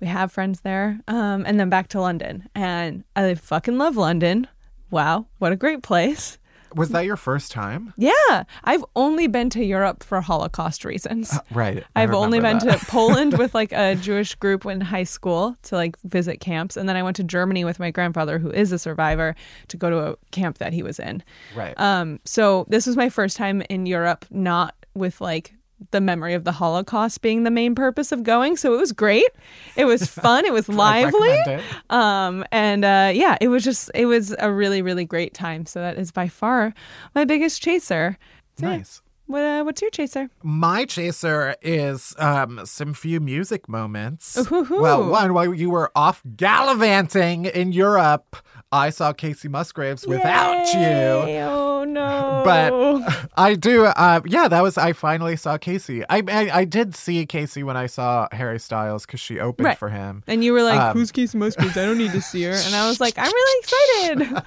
[0.02, 4.48] We have friends there, um, and then back to London, and I fucking love London.
[4.92, 6.39] Wow, what a great place!
[6.76, 7.93] Was that your first time?
[7.97, 11.38] Yeah, I've only been to Europe for Holocaust reasons.
[11.51, 11.84] Right.
[11.95, 12.86] I I've only been remember to.
[12.88, 16.95] Poland with like a Jewish group in high school to like visit camps, and then
[16.95, 19.36] I went to Germany with my grandfather, who is a survivor,
[19.67, 21.24] to go to a camp that he was in.
[21.55, 21.80] Right.
[21.80, 25.53] Um, so this was my first time in Europe, not with like
[25.92, 28.58] the memory of the Holocaust being the main purpose of going.
[28.58, 29.30] So it was great.
[29.76, 30.46] It was fun.
[30.46, 31.30] It was lively.
[31.30, 31.64] it.
[31.90, 35.66] Um, and uh, yeah, it was just it was a really really great time.
[35.66, 36.74] So that is by far
[37.16, 38.18] my biggest chaser.
[38.58, 38.78] So, yeah.
[38.78, 39.02] Nice.
[39.30, 40.28] What uh, what's your chaser?
[40.42, 44.36] My chaser is um, some few music moments.
[44.36, 44.82] Ooh-hoo-hoo.
[44.82, 48.36] Well, one while you were off gallivanting in Europe,
[48.72, 50.80] I saw Kacey Musgraves without you.
[50.80, 51.41] Yay.
[51.43, 52.43] Oh no!
[52.45, 54.47] But I do, uh, yeah.
[54.47, 56.03] That was I finally saw Kacey.
[56.09, 59.78] I I, I did see Kacey when I saw Harry Styles because she opened Right.
[59.78, 60.24] for him.
[60.28, 61.78] and you were like, Um, "Who's Kacey Musgraves?
[61.78, 63.59] I don't need to see her." And I was like, "I'm really
[64.20, 64.43] excited."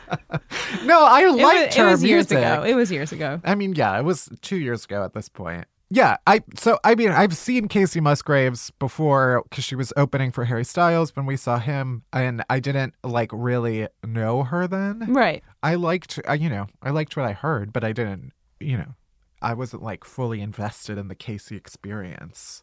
[0.84, 2.38] No, I It was, liked it her was years music.
[2.38, 2.62] ago.
[2.62, 3.40] It was years ago.
[3.44, 5.64] I mean, yeah, it was two years ago at this point.
[5.94, 10.46] Yeah, I so I mean I've seen Kacey Musgraves before because she was opening for
[10.46, 15.12] Harry Styles when we saw him, and I didn't like really know her then.
[15.12, 15.44] Right.
[15.62, 18.94] I liked, you know, I liked what I heard, but I didn't, you know,
[19.42, 22.62] I wasn't like fully invested in the Kacey experience.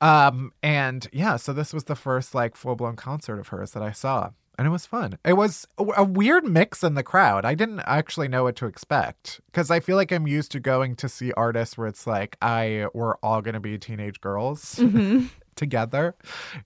[0.00, 3.84] Um, and yeah, so this was the first like full blown concert of hers that
[3.84, 4.30] I saw.
[4.56, 5.18] And it was fun.
[5.24, 7.44] It was a, weird mix in the crowd.
[7.44, 10.94] I didn't actually know what to expect because I feel like I'm used to going
[10.96, 15.26] to see artists where it's like I we're all gonna be teenage girls mm-hmm.
[15.56, 16.14] together,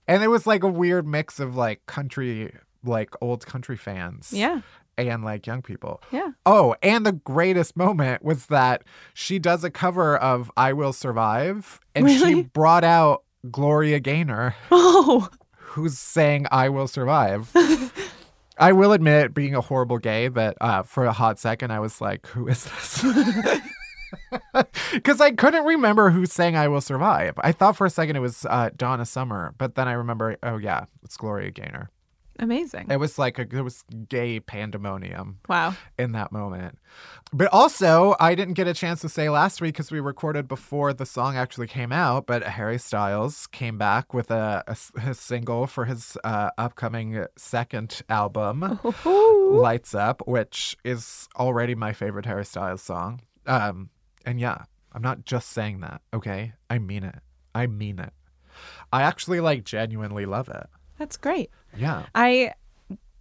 [0.07, 4.61] and it was like a weird mix of like country, like old country fans, Yeah.
[4.97, 6.01] and like young people.
[6.11, 6.29] Yeah.
[6.45, 8.83] Oh, and the greatest moment was that
[9.13, 15.27] she does a cover of I Will Survive and she brought out Gloria Gaynor Oh.
[15.79, 17.51] Who's saying I Will Survive.
[18.57, 22.01] I will admit being a horrible gay that uh, for a hot second I was
[22.01, 23.05] like, who is this?
[24.91, 27.35] Because I couldn't remember who sang I Will Survive.
[27.37, 30.57] I thought for a second it was uh, Donna Summer, but then I remember, oh
[30.57, 31.91] yeah, it's Gloria Gaynor.
[32.41, 32.87] Amazing.
[32.89, 35.75] It was like a, it was gay pandemonium Wow.
[35.97, 36.79] in that moment.
[37.33, 40.93] But also, I didn't get a chance to say last week because we recorded before
[40.93, 42.25] the song actually came out.
[42.25, 44.63] But Harry Styles came back with a
[45.13, 52.45] single for his uh, upcoming second album, Lights Up, which is already my favorite Harry
[52.45, 53.19] Styles song.
[53.45, 53.89] Um,
[54.25, 54.63] and yeah,
[54.93, 56.53] I'm not just saying that, okay?
[56.69, 57.15] I mean it.
[57.53, 58.13] I mean it.
[58.93, 60.67] I actually like genuinely love it.
[60.97, 61.49] That's great.
[61.77, 62.05] Yeah.
[62.15, 62.53] I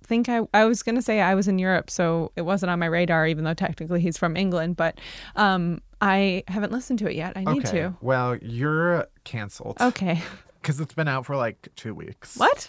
[0.05, 2.79] think I, I was going to say I was in Europe, so it wasn't on
[2.79, 4.77] my radar, even though technically he's from England.
[4.77, 4.99] But
[5.37, 7.35] um, I haven't listened to it yet.
[7.37, 7.79] I need okay.
[7.79, 7.97] to.
[8.01, 9.77] Well, you're canceled.
[9.81, 10.23] Okay.
[10.61, 12.37] Because it's been out for like two weeks.
[12.37, 12.69] What?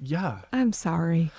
[0.00, 0.38] Yeah.
[0.52, 1.32] I'm sorry.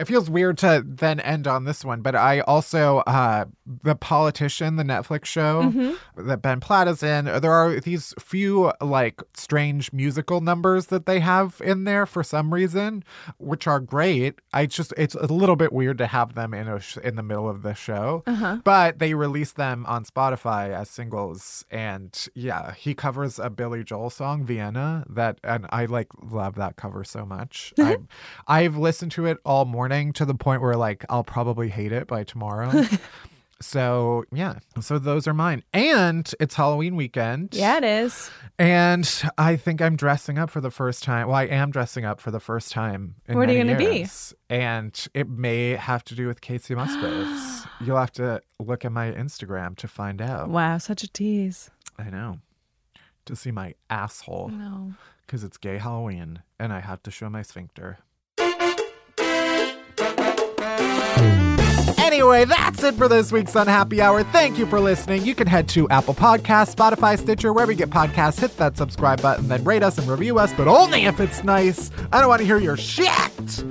[0.00, 3.44] It feels weird to then end on this one, but I also, uh,
[3.84, 6.26] The Politician, the Netflix show Mm-hmm.
[6.28, 11.20] that Ben Platt is in, there are these few like strange musical numbers that they
[11.20, 13.04] have in there for some reason,
[13.38, 14.36] which are great.
[14.54, 17.22] I just, it's a little bit weird to have them in a sh- in the
[17.22, 18.22] middle of the show,
[18.64, 21.64] but they release them on Spotify as singles.
[21.70, 26.76] And yeah, he covers a Billy Joel song, Vienna, that, and I like love that
[26.76, 27.74] cover so much.
[27.78, 31.92] I, I've listened to it all morning to the point where like I'll probably hate
[31.92, 32.84] it by tomorrow.
[33.60, 35.62] so yeah, so those are mine.
[35.74, 37.50] And it's Halloween weekend.
[37.54, 38.30] Yeah, it is.
[38.58, 41.26] And I think I'm dressing up for the first time.
[41.26, 43.16] Well, I am dressing up for the first time.
[43.26, 44.06] In What are you gonna be?
[44.48, 47.66] And it may have to do with Kacey Musgraves.
[47.80, 50.48] You'll have to look at my Instagram to find out.
[50.48, 51.70] Wow, such a tease.
[51.98, 52.38] I know.
[53.26, 54.94] To see my asshole No.
[55.26, 57.98] because it's gay Halloween and I have to show my sphincter.
[61.98, 64.24] Anyway, that's it for this week's Unhappy Hour.
[64.24, 65.24] Thank you for listening.
[65.24, 68.38] You can head to Apple Podcasts, Spotify, Stitcher, wherever you get podcasts.
[68.38, 71.90] Hit that subscribe button, then rate us and review us, but only if it's nice.
[72.12, 73.64] I don't want to hear your shit.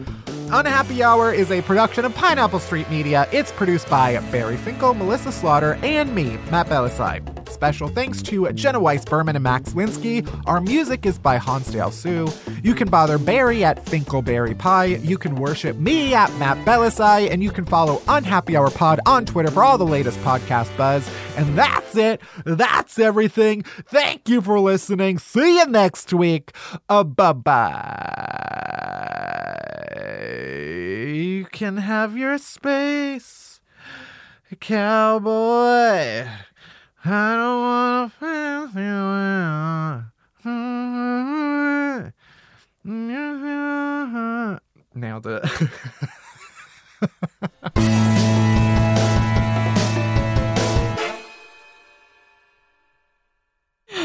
[0.51, 3.27] Unhappy Hour is a production of Pineapple Street Media.
[3.31, 7.38] It's produced by Barry Finkel, Melissa Slaughter, and me, Matt Bellassai.
[7.49, 10.25] Special thanks to Jenna Weiss Berman and Max Linsky.
[10.45, 12.27] Our music is by Hansdale Hsu.
[12.63, 14.85] You can bother Barry at Finkelberry Pie.
[14.85, 19.25] You can worship me at Matt Bellassai, and you can follow Unhappy Hour Pod on
[19.25, 21.09] Twitter for all the latest podcast buzz.
[21.35, 22.21] And that's it.
[22.45, 23.63] That's everything.
[23.63, 25.19] Thank you for listening.
[25.19, 26.51] See you next week.
[26.87, 27.85] Uh, bye bye.
[31.07, 33.59] You can have your space,
[34.59, 36.27] cowboy.
[37.05, 38.99] I don't wanna fancy you.
[44.95, 45.45] Nailed it.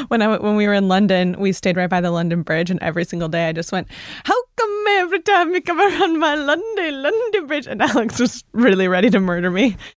[0.08, 2.82] when I when we were in London, we stayed right by the London Bridge, and
[2.82, 3.88] every single day I just went,
[4.24, 8.88] "How come every time you come around my London London Bridge?" And Alex was really
[8.88, 9.76] ready to murder me.